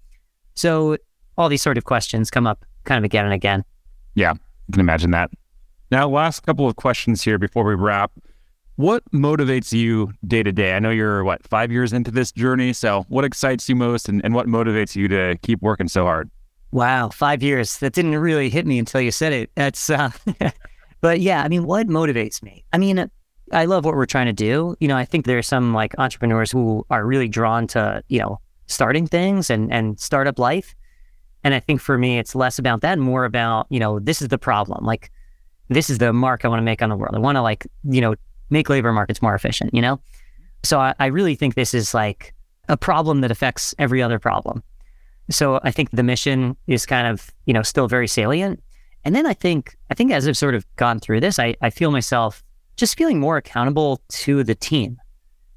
So 0.56 0.98
all 1.38 1.50
these 1.50 1.62
sort 1.62 1.78
of 1.78 1.86
questions 1.86 2.30
come 2.30 2.46
up 2.46 2.66
kind 2.84 2.98
of 2.98 3.04
again 3.04 3.26
and 3.26 3.34
again. 3.34 3.64
Yeah, 4.16 4.32
I 4.32 4.72
can 4.72 4.80
imagine 4.80 5.12
that. 5.12 5.32
Now, 5.90 6.08
last 6.10 6.42
couple 6.42 6.68
of 6.68 6.76
questions 6.76 7.22
here 7.22 7.38
before 7.38 7.64
we 7.64 7.76
wrap. 7.76 8.12
What 8.76 9.04
motivates 9.12 9.72
you 9.72 10.14
day 10.26 10.42
to 10.42 10.52
day? 10.52 10.74
I 10.74 10.80
know 10.80 10.90
you're 10.90 11.24
what 11.24 11.48
five 11.48 11.72
years 11.72 11.94
into 11.94 12.10
this 12.10 12.32
journey. 12.32 12.74
So, 12.74 13.06
what 13.08 13.24
excites 13.24 13.70
you 13.70 13.76
most, 13.76 14.10
and, 14.10 14.24
and 14.26 14.34
what 14.34 14.48
motivates 14.48 14.96
you 14.96 15.08
to 15.10 15.38
keep 15.44 15.62
working 15.62 15.88
so 15.88 16.06
hard? 16.06 16.32
Wow, 16.72 17.10
five 17.10 17.44
years. 17.44 17.78
That 17.78 17.94
didn't 17.94 18.16
really 18.16 18.50
hit 18.50 18.66
me 18.66 18.80
until 18.80 19.00
you 19.00 19.12
said 19.12 19.32
it. 19.32 19.52
That's, 19.54 19.92
uh, 19.92 20.10
but 21.02 21.20
yeah, 21.20 21.44
I 21.44 21.50
mean, 21.50 21.66
what 21.66 21.88
motivates 21.88 22.42
me? 22.42 22.66
I 22.74 22.80
mean, 22.80 23.12
I 23.52 23.66
love 23.66 23.86
what 23.86 23.94
we're 23.94 24.08
trying 24.08 24.26
to 24.26 24.34
do. 24.34 24.76
You 24.80 24.88
know, 24.88 24.98
I 24.98 25.06
think 25.06 25.28
there 25.28 25.38
are 25.38 25.44
some 25.44 25.72
like 25.72 25.94
entrepreneurs 26.00 26.50
who 26.50 26.84
are 26.90 27.06
really 27.06 27.28
drawn 27.28 27.68
to, 27.68 28.04
you 28.08 28.20
know, 28.20 28.40
starting 28.66 29.06
things 29.06 29.52
and 29.52 29.72
and 29.72 30.00
startup 30.00 30.40
life. 30.40 30.74
And 31.44 31.54
I 31.54 31.60
think 31.60 31.80
for 31.80 31.96
me, 32.00 32.18
it's 32.18 32.34
less 32.34 32.58
about 32.58 32.82
that, 32.82 32.98
more 32.98 33.26
about, 33.26 33.68
you 33.70 33.80
know, 33.80 34.00
this 34.00 34.20
is 34.20 34.30
the 34.30 34.40
problem. 34.40 34.84
Like, 34.84 35.12
this 35.70 35.92
is 35.92 36.00
the 36.00 36.12
mark 36.12 36.44
I 36.44 36.48
want 36.48 36.60
to 36.60 36.64
make 36.64 36.82
on 36.82 36.90
the 36.90 36.96
world. 36.96 37.14
I 37.14 37.20
want 37.20 37.36
to 37.36 37.42
like, 37.42 37.68
you 37.84 38.02
know, 38.02 38.16
make 38.54 38.70
labor 38.70 38.94
markets 38.94 39.22
more 39.22 39.36
efficient, 39.36 39.74
you 39.74 39.82
know? 39.82 40.00
So 40.64 40.80
I, 40.80 40.94
I 41.00 41.08
really 41.08 41.36
think 41.36 41.56
this 41.56 41.74
is 41.74 41.94
like 41.94 42.34
a 42.70 42.78
problem 42.78 43.20
that 43.22 43.32
affects 43.32 43.76
every 43.78 44.02
other 44.02 44.20
problem. 44.20 44.64
So 45.30 45.60
I 45.64 45.72
think 45.72 45.92
the 45.92 46.04
mission 46.04 46.56
is 46.68 46.86
kind 46.86 47.08
of, 47.08 47.30
you 47.46 47.54
know, 47.54 47.64
still 47.64 47.88
very 47.90 48.08
salient. 48.08 48.64
And 49.04 49.14
then 49.14 49.26
I 49.26 49.34
think, 49.34 49.76
I 49.92 49.94
think 49.94 50.12
as 50.12 50.28
I've 50.28 50.38
sort 50.38 50.56
of 50.56 50.66
gone 50.78 51.00
through 51.00 51.20
this, 51.20 51.40
I, 51.40 51.56
I 51.62 51.70
feel 51.70 51.92
myself 51.92 52.42
just 52.78 52.98
feeling 52.98 53.20
more 53.20 53.36
accountable 53.36 54.02
to 54.10 54.44
the 54.44 54.56
team. 54.56 54.98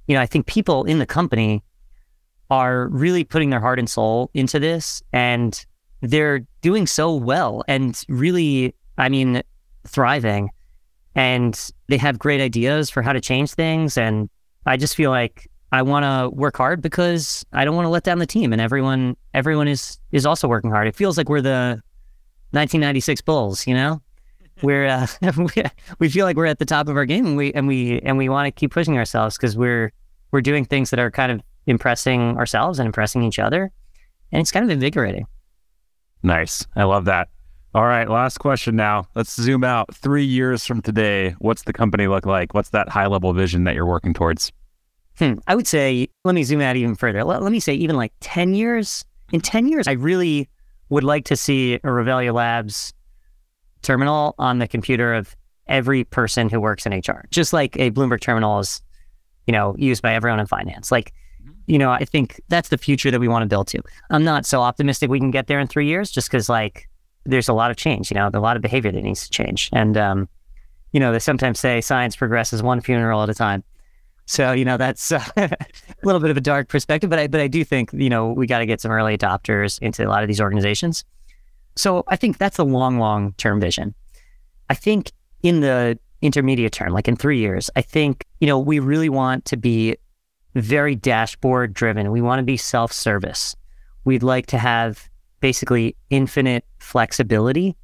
You 0.08 0.16
know, 0.16 0.20
I 0.20 0.26
think 0.26 0.46
people 0.46 0.84
in 0.84 0.98
the 0.98 1.06
company 1.06 1.62
are 2.50 2.88
really 2.88 3.24
putting 3.24 3.50
their 3.50 3.60
heart 3.60 3.78
and 3.78 3.88
soul 3.88 4.30
into 4.34 4.58
this 4.58 5.02
and 5.12 5.64
they're 6.00 6.40
doing 6.62 6.86
so 6.86 7.14
well 7.14 7.62
and 7.68 8.02
really, 8.08 8.74
I 8.98 9.08
mean, 9.08 9.42
thriving 9.86 10.50
and 11.16 11.70
they 11.88 11.96
have 11.96 12.18
great 12.18 12.40
ideas 12.40 12.90
for 12.90 13.02
how 13.02 13.12
to 13.12 13.20
change 13.20 13.54
things. 13.54 13.96
And 13.96 14.28
I 14.66 14.76
just 14.76 14.94
feel 14.94 15.10
like 15.10 15.50
I 15.72 15.82
want 15.82 16.04
to 16.04 16.30
work 16.30 16.56
hard 16.56 16.82
because 16.82 17.44
I 17.52 17.64
don't 17.64 17.74
want 17.74 17.86
to 17.86 17.90
let 17.90 18.04
down 18.04 18.20
the 18.20 18.26
team, 18.26 18.52
and 18.52 18.62
everyone 18.62 19.16
everyone 19.34 19.66
is 19.66 19.98
is 20.12 20.24
also 20.24 20.46
working 20.46 20.70
hard. 20.70 20.86
It 20.86 20.94
feels 20.94 21.18
like 21.18 21.28
we're 21.28 21.40
the 21.40 21.82
1996 22.52 23.22
Bulls, 23.22 23.66
you 23.66 23.74
know. 23.74 24.00
We're 24.62 24.86
uh, 24.86 25.06
we 25.98 26.08
feel 26.08 26.24
like 26.24 26.34
we're 26.34 26.46
at 26.46 26.58
the 26.58 26.64
top 26.64 26.88
of 26.88 26.96
our 26.96 27.04
game, 27.04 27.26
and 27.26 27.36
we 27.36 27.52
and 27.52 27.68
we 27.68 28.00
and 28.00 28.16
we 28.16 28.30
want 28.30 28.46
to 28.46 28.50
keep 28.50 28.72
pushing 28.72 28.96
ourselves 28.96 29.36
because 29.36 29.54
we're 29.54 29.92
we're 30.30 30.40
doing 30.40 30.64
things 30.64 30.88
that 30.88 30.98
are 30.98 31.10
kind 31.10 31.30
of 31.30 31.42
impressing 31.66 32.38
ourselves 32.38 32.78
and 32.78 32.86
impressing 32.86 33.22
each 33.22 33.38
other, 33.38 33.70
and 34.32 34.40
it's 34.40 34.50
kind 34.50 34.64
of 34.64 34.70
invigorating. 34.70 35.26
Nice, 36.22 36.66
I 36.74 36.84
love 36.84 37.04
that. 37.04 37.28
All 37.76 37.84
right, 37.84 38.08
last 38.08 38.38
question 38.38 38.74
now. 38.74 39.06
Let's 39.14 39.34
zoom 39.34 39.62
out. 39.62 39.94
Three 39.94 40.24
years 40.24 40.64
from 40.64 40.80
today, 40.80 41.34
what's 41.40 41.64
the 41.64 41.74
company 41.74 42.06
look 42.06 42.24
like? 42.24 42.54
What's 42.54 42.70
that 42.70 42.88
high 42.88 43.06
level 43.06 43.34
vision 43.34 43.64
that 43.64 43.74
you're 43.74 43.84
working 43.84 44.14
towards? 44.14 44.50
Hmm. 45.18 45.34
I 45.46 45.54
would 45.54 45.66
say, 45.66 46.08
let 46.24 46.34
me 46.34 46.42
zoom 46.42 46.62
out 46.62 46.76
even 46.76 46.94
further. 46.94 47.22
Let, 47.22 47.42
let, 47.42 47.52
me 47.52 47.60
say, 47.60 47.74
even 47.74 47.94
like 47.94 48.14
10 48.20 48.54
years. 48.54 49.04
In 49.30 49.42
10 49.42 49.68
years, 49.68 49.86
I 49.86 49.92
really 49.92 50.48
would 50.88 51.04
like 51.04 51.26
to 51.26 51.36
see 51.36 51.74
a 51.74 51.80
Revelio 51.80 52.32
Labs 52.32 52.94
terminal 53.82 54.34
on 54.38 54.58
the 54.58 54.66
computer 54.66 55.12
of 55.12 55.36
every 55.66 56.04
person 56.04 56.48
who 56.48 56.62
works 56.62 56.86
in 56.86 56.94
HR, 56.94 57.26
just 57.30 57.52
like 57.52 57.76
a 57.76 57.90
Bloomberg 57.90 58.22
terminal 58.22 58.58
is, 58.58 58.80
you 59.46 59.52
know, 59.52 59.76
used 59.76 60.00
by 60.00 60.14
everyone 60.14 60.40
in 60.40 60.46
finance. 60.46 60.90
Like, 60.90 61.12
mm-hmm. 61.42 61.52
you 61.66 61.76
know, 61.76 61.90
I 61.90 62.06
think 62.06 62.40
that's 62.48 62.70
the 62.70 62.78
future 62.78 63.10
that 63.10 63.20
we 63.20 63.28
want 63.28 63.42
to 63.42 63.46
build 63.46 63.68
to. 63.68 63.82
I'm 64.08 64.24
not 64.24 64.46
so 64.46 64.62
optimistic 64.62 65.10
we 65.10 65.20
can 65.20 65.30
get 65.30 65.46
there 65.46 65.60
in 65.60 65.66
three 65.66 65.86
years 65.86 66.10
just 66.10 66.30
because, 66.30 66.48
like, 66.48 66.88
there's 67.26 67.48
a 67.48 67.52
lot 67.52 67.70
of 67.70 67.76
change, 67.76 68.10
you 68.10 68.14
know, 68.14 68.30
a 68.32 68.40
lot 68.40 68.56
of 68.56 68.62
behavior 68.62 68.92
that 68.92 69.02
needs 69.02 69.24
to 69.24 69.30
change. 69.30 69.68
And, 69.72 69.96
um, 69.96 70.28
you 70.92 71.00
know, 71.00 71.12
they 71.12 71.18
sometimes 71.18 71.60
say 71.60 71.80
science 71.80 72.16
progresses 72.16 72.62
one 72.62 72.80
funeral 72.80 73.22
at 73.22 73.28
a 73.28 73.34
time. 73.34 73.62
So, 74.26 74.52
you 74.52 74.64
know, 74.64 74.76
that's 74.76 75.12
uh, 75.12 75.22
a 75.36 75.50
little 76.02 76.20
bit 76.20 76.30
of 76.30 76.36
a 76.36 76.40
dark 76.40 76.68
perspective, 76.68 77.10
but 77.10 77.18
I, 77.18 77.26
but 77.26 77.40
I 77.40 77.48
do 77.48 77.64
think, 77.64 77.92
you 77.92 78.10
know, 78.10 78.32
we 78.32 78.46
got 78.46 78.58
to 78.60 78.66
get 78.66 78.80
some 78.80 78.90
early 78.90 79.16
adopters 79.16 79.78
into 79.80 80.06
a 80.06 80.08
lot 80.08 80.22
of 80.22 80.28
these 80.28 80.40
organizations. 80.40 81.04
So 81.76 82.04
I 82.08 82.16
think 82.16 82.38
that's 82.38 82.58
a 82.58 82.64
long, 82.64 82.98
long 82.98 83.34
term 83.34 83.60
vision. 83.60 83.94
I 84.70 84.74
think 84.74 85.12
in 85.42 85.60
the 85.60 85.98
intermediate 86.22 86.72
term, 86.72 86.92
like 86.92 87.08
in 87.08 87.16
three 87.16 87.38
years, 87.38 87.70
I 87.76 87.82
think, 87.82 88.24
you 88.40 88.46
know, 88.46 88.58
we 88.58 88.78
really 88.78 89.08
want 89.08 89.44
to 89.46 89.56
be 89.56 89.96
very 90.54 90.94
dashboard 90.94 91.74
driven. 91.74 92.10
We 92.10 92.22
want 92.22 92.38
to 92.40 92.42
be 92.42 92.56
self 92.56 92.92
service. 92.92 93.54
We'd 94.04 94.22
like 94.22 94.46
to 94.46 94.58
have 94.58 95.08
basically 95.40 95.96
infinite 96.10 96.64
flexibility 96.78 97.76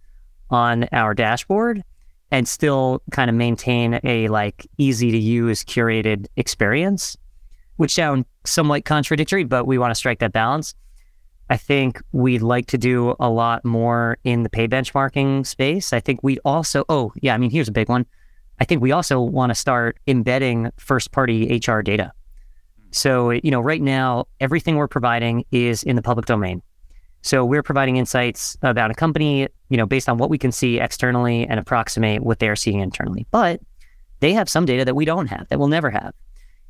on 0.50 0.86
our 0.92 1.14
dashboard 1.14 1.82
and 2.30 2.48
still 2.48 3.02
kind 3.10 3.28
of 3.28 3.36
maintain 3.36 4.00
a 4.04 4.28
like 4.28 4.66
easy 4.78 5.10
to 5.10 5.18
use 5.18 5.64
curated 5.64 6.26
experience 6.36 7.16
which 7.76 7.94
sound 7.94 8.24
somewhat 8.44 8.84
contradictory 8.84 9.44
but 9.44 9.66
we 9.66 9.78
want 9.78 9.90
to 9.90 9.94
strike 9.94 10.20
that 10.20 10.32
balance. 10.32 10.74
I 11.50 11.56
think 11.56 12.00
we'd 12.12 12.40
like 12.42 12.66
to 12.68 12.78
do 12.78 13.14
a 13.20 13.28
lot 13.28 13.64
more 13.64 14.18
in 14.24 14.42
the 14.42 14.48
pay 14.48 14.68
benchmarking 14.68 15.46
space. 15.46 15.92
I 15.92 16.00
think 16.00 16.20
we 16.22 16.38
also 16.44 16.84
oh 16.88 17.12
yeah 17.20 17.34
i 17.34 17.38
mean 17.38 17.50
here's 17.50 17.68
a 17.68 17.72
big 17.72 17.88
one. 17.88 18.06
I 18.60 18.64
think 18.64 18.80
we 18.82 18.92
also 18.92 19.20
want 19.20 19.50
to 19.50 19.54
start 19.54 19.98
embedding 20.06 20.70
first 20.76 21.12
party 21.12 21.60
hr 21.66 21.80
data. 21.80 22.12
So 22.92 23.30
you 23.30 23.50
know 23.50 23.60
right 23.60 23.82
now 23.82 24.26
everything 24.40 24.76
we're 24.76 24.88
providing 24.88 25.44
is 25.50 25.82
in 25.82 25.96
the 25.96 26.02
public 26.02 26.26
domain 26.26 26.62
so 27.22 27.44
we're 27.44 27.62
providing 27.62 27.96
insights 27.96 28.56
about 28.62 28.90
a 28.90 28.94
company, 28.94 29.48
you 29.68 29.76
know, 29.76 29.86
based 29.86 30.08
on 30.08 30.18
what 30.18 30.28
we 30.28 30.38
can 30.38 30.50
see 30.50 30.80
externally 30.80 31.46
and 31.46 31.58
approximate 31.58 32.22
what 32.22 32.40
they're 32.40 32.56
seeing 32.56 32.80
internally. 32.80 33.26
But 33.30 33.60
they 34.20 34.32
have 34.32 34.48
some 34.48 34.66
data 34.66 34.84
that 34.84 34.96
we 34.96 35.04
don't 35.04 35.28
have, 35.28 35.48
that 35.48 35.58
we'll 35.58 35.68
never 35.68 35.88
have. 35.88 36.14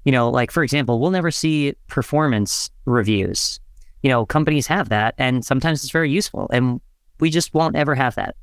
You 0.05 0.13
know, 0.13 0.29
like 0.29 0.51
for 0.51 0.63
example, 0.63 1.01
we'll 1.01 1.11
never 1.11 1.31
see 1.31 1.75
performance 1.89 2.71
reviews. 2.85 3.61
You 4.03 4.11
know, 4.11 4.27
companies 4.27 4.67
have 4.67 4.91
that 4.91 5.15
and 5.17 5.45
sometimes 5.45 5.83
it's 5.83 5.93
very 5.93 6.11
useful 6.11 6.49
and 6.53 6.81
we 7.19 7.31
just 7.31 7.55
won't 7.55 7.77
ever 7.77 7.95
have 7.95 8.15
that. 8.17 8.37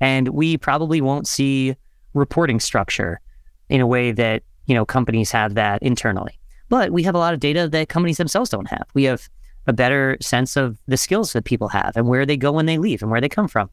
And 0.00 0.28
we 0.28 0.58
probably 0.58 1.00
won't 1.00 1.26
see 1.26 1.76
reporting 2.14 2.60
structure 2.60 3.20
in 3.68 3.80
a 3.80 3.86
way 3.86 4.12
that, 4.12 4.42
you 4.66 4.74
know, 4.74 4.84
companies 4.84 5.30
have 5.30 5.54
that 5.54 5.82
internally. 5.82 6.38
But 6.68 6.90
we 6.90 7.02
have 7.04 7.14
a 7.14 7.18
lot 7.18 7.32
of 7.32 7.40
data 7.40 7.68
that 7.68 7.88
companies 7.88 8.18
themselves 8.18 8.50
don't 8.50 8.68
have. 8.68 8.84
We 8.92 9.04
have 9.04 9.28
a 9.68 9.72
better 9.72 10.16
sense 10.20 10.56
of 10.56 10.78
the 10.86 10.96
skills 10.96 11.32
that 11.32 11.44
people 11.44 11.68
have 11.68 11.92
and 11.96 12.08
where 12.08 12.26
they 12.26 12.36
go 12.36 12.50
when 12.50 12.66
they 12.66 12.78
leave 12.78 13.02
and 13.02 13.10
where 13.10 13.20
they 13.20 13.28
come 13.28 13.46
from 13.46 13.70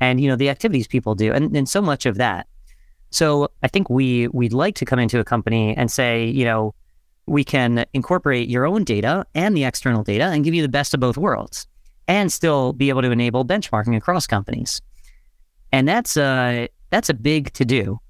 and 0.00 0.20
you 0.20 0.28
know 0.28 0.36
the 0.36 0.48
activities 0.48 0.86
people 0.86 1.14
do 1.14 1.32
and, 1.32 1.54
and 1.56 1.68
so 1.68 1.82
much 1.82 2.06
of 2.06 2.16
that. 2.16 2.46
So 3.10 3.50
i 3.62 3.68
think 3.68 3.90
we 3.90 4.28
we'd 4.28 4.54
like 4.54 4.76
to 4.76 4.86
come 4.86 4.98
into 4.98 5.18
a 5.18 5.24
company 5.24 5.76
and 5.76 5.90
say 5.90 6.24
you 6.24 6.46
know 6.46 6.74
we 7.26 7.44
can 7.44 7.84
incorporate 7.92 8.48
your 8.48 8.66
own 8.66 8.84
data 8.84 9.24
and 9.34 9.56
the 9.56 9.64
external 9.64 10.02
data 10.02 10.24
and 10.24 10.44
give 10.44 10.54
you 10.54 10.62
the 10.62 10.68
best 10.68 10.94
of 10.94 11.00
both 11.00 11.16
worlds 11.16 11.66
and 12.08 12.32
still 12.32 12.72
be 12.72 12.88
able 12.88 13.02
to 13.02 13.10
enable 13.10 13.44
benchmarking 13.44 13.96
across 13.96 14.26
companies. 14.26 14.80
And 15.70 15.88
that's 15.88 16.16
a 16.16 16.68
that's 16.90 17.08
a 17.08 17.14
big 17.14 17.52
to 17.54 17.64
do 17.64 18.00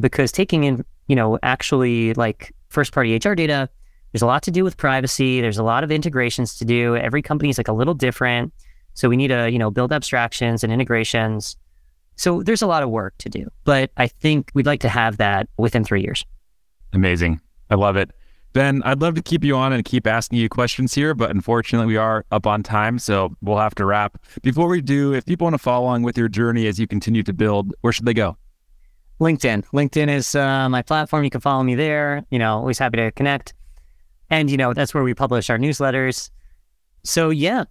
because 0.00 0.32
taking 0.32 0.64
in 0.64 0.84
you 1.06 1.16
know 1.16 1.38
actually 1.42 2.12
like 2.14 2.54
first 2.68 2.92
party 2.92 3.16
hr 3.16 3.34
data 3.34 3.68
there's 4.16 4.22
a 4.22 4.26
lot 4.26 4.42
to 4.44 4.50
do 4.50 4.64
with 4.64 4.78
privacy. 4.78 5.42
There's 5.42 5.58
a 5.58 5.62
lot 5.62 5.84
of 5.84 5.90
integrations 5.90 6.56
to 6.56 6.64
do. 6.64 6.96
Every 6.96 7.20
company 7.20 7.50
is 7.50 7.58
like 7.58 7.68
a 7.68 7.72
little 7.74 7.92
different. 7.92 8.50
So 8.94 9.10
we 9.10 9.16
need 9.18 9.28
to, 9.28 9.50
you 9.50 9.58
know, 9.58 9.70
build 9.70 9.92
abstractions 9.92 10.64
and 10.64 10.72
integrations. 10.72 11.54
So 12.16 12.42
there's 12.42 12.62
a 12.62 12.66
lot 12.66 12.82
of 12.82 12.88
work 12.88 13.12
to 13.18 13.28
do, 13.28 13.50
but 13.64 13.90
I 13.98 14.06
think 14.06 14.50
we'd 14.54 14.64
like 14.64 14.80
to 14.80 14.88
have 14.88 15.18
that 15.18 15.50
within 15.58 15.84
three 15.84 16.00
years. 16.00 16.24
Amazing. 16.94 17.42
I 17.68 17.74
love 17.74 17.98
it. 17.98 18.10
Ben, 18.54 18.82
I'd 18.84 19.02
love 19.02 19.16
to 19.16 19.22
keep 19.22 19.44
you 19.44 19.54
on 19.54 19.74
and 19.74 19.84
keep 19.84 20.06
asking 20.06 20.38
you 20.38 20.48
questions 20.48 20.94
here, 20.94 21.12
but 21.12 21.30
unfortunately, 21.30 21.86
we 21.86 21.98
are 21.98 22.24
up 22.32 22.46
on 22.46 22.62
time, 22.62 22.98
so 22.98 23.36
we'll 23.42 23.58
have 23.58 23.74
to 23.74 23.84
wrap. 23.84 24.16
Before 24.42 24.68
we 24.68 24.80
do, 24.80 25.12
if 25.12 25.26
people 25.26 25.44
want 25.44 25.52
to 25.52 25.58
follow 25.58 25.84
along 25.84 26.04
with 26.04 26.16
your 26.16 26.28
journey 26.28 26.66
as 26.66 26.78
you 26.78 26.86
continue 26.86 27.22
to 27.22 27.34
build, 27.34 27.74
where 27.82 27.92
should 27.92 28.06
they 28.06 28.14
go? 28.14 28.38
LinkedIn. 29.20 29.66
LinkedIn 29.74 30.08
is 30.08 30.34
uh, 30.34 30.70
my 30.70 30.80
platform. 30.80 31.22
You 31.22 31.28
can 31.28 31.42
follow 31.42 31.62
me 31.62 31.74
there. 31.74 32.24
You 32.30 32.38
know, 32.38 32.56
always 32.56 32.78
happy 32.78 32.96
to 32.96 33.12
connect. 33.12 33.52
And, 34.30 34.50
you 34.50 34.56
know, 34.56 34.72
that's 34.74 34.92
where 34.92 35.04
we 35.04 35.14
publish 35.14 35.50
our 35.50 35.58
newsletters. 35.58 36.30
So, 37.04 37.30
yeah, 37.30 37.64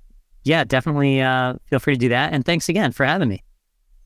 yeah, 0.44 0.64
definitely 0.64 1.22
uh, 1.22 1.56
feel 1.66 1.80
free 1.80 1.96
to 1.96 2.00
do 2.00 2.10
that. 2.10 2.34
And 2.34 2.46
thanks 2.46 2.70
again 2.70 2.92
for 2.92 3.06
having 3.06 3.30
me. 3.30 3.44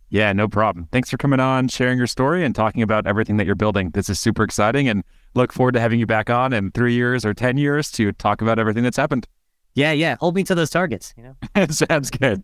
Yeah, 0.09 0.33
no 0.33 0.47
problem. 0.47 0.87
Thanks 0.91 1.09
for 1.09 1.17
coming 1.17 1.39
on, 1.39 1.67
sharing 1.67 1.97
your 1.97 2.07
story, 2.07 2.43
and 2.43 2.55
talking 2.55 2.81
about 2.81 3.05
everything 3.05 3.37
that 3.37 3.45
you're 3.45 3.55
building. 3.55 3.91
This 3.91 4.09
is 4.09 4.19
super 4.19 4.43
exciting. 4.43 4.87
And 4.87 5.03
look 5.35 5.53
forward 5.53 5.73
to 5.73 5.79
having 5.79 5.99
you 5.99 6.07
back 6.07 6.31
on 6.31 6.51
in 6.51 6.71
three 6.71 6.93
years 6.93 7.25
or 7.25 7.33
10 7.33 7.57
years 7.57 7.91
to 7.91 8.11
talk 8.13 8.41
about 8.41 8.57
everything 8.57 8.83
that's 8.83 8.97
happened. 8.97 9.27
Yeah, 9.75 9.91
yeah. 9.91 10.15
Hold 10.19 10.35
me 10.35 10.43
to 10.45 10.55
those 10.55 10.71
targets. 10.71 11.13
You 11.15 11.35
know, 11.55 11.67
sounds 11.69 12.09
good. 12.09 12.43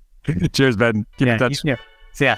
Cheers, 0.54 0.76
Ben. 0.76 1.06
Keep 1.18 1.28
yeah, 1.28 1.34
in 1.34 1.40
touch. 1.40 1.62
Yeah. 1.64 1.76
See 2.14 2.26
ya. 2.26 2.38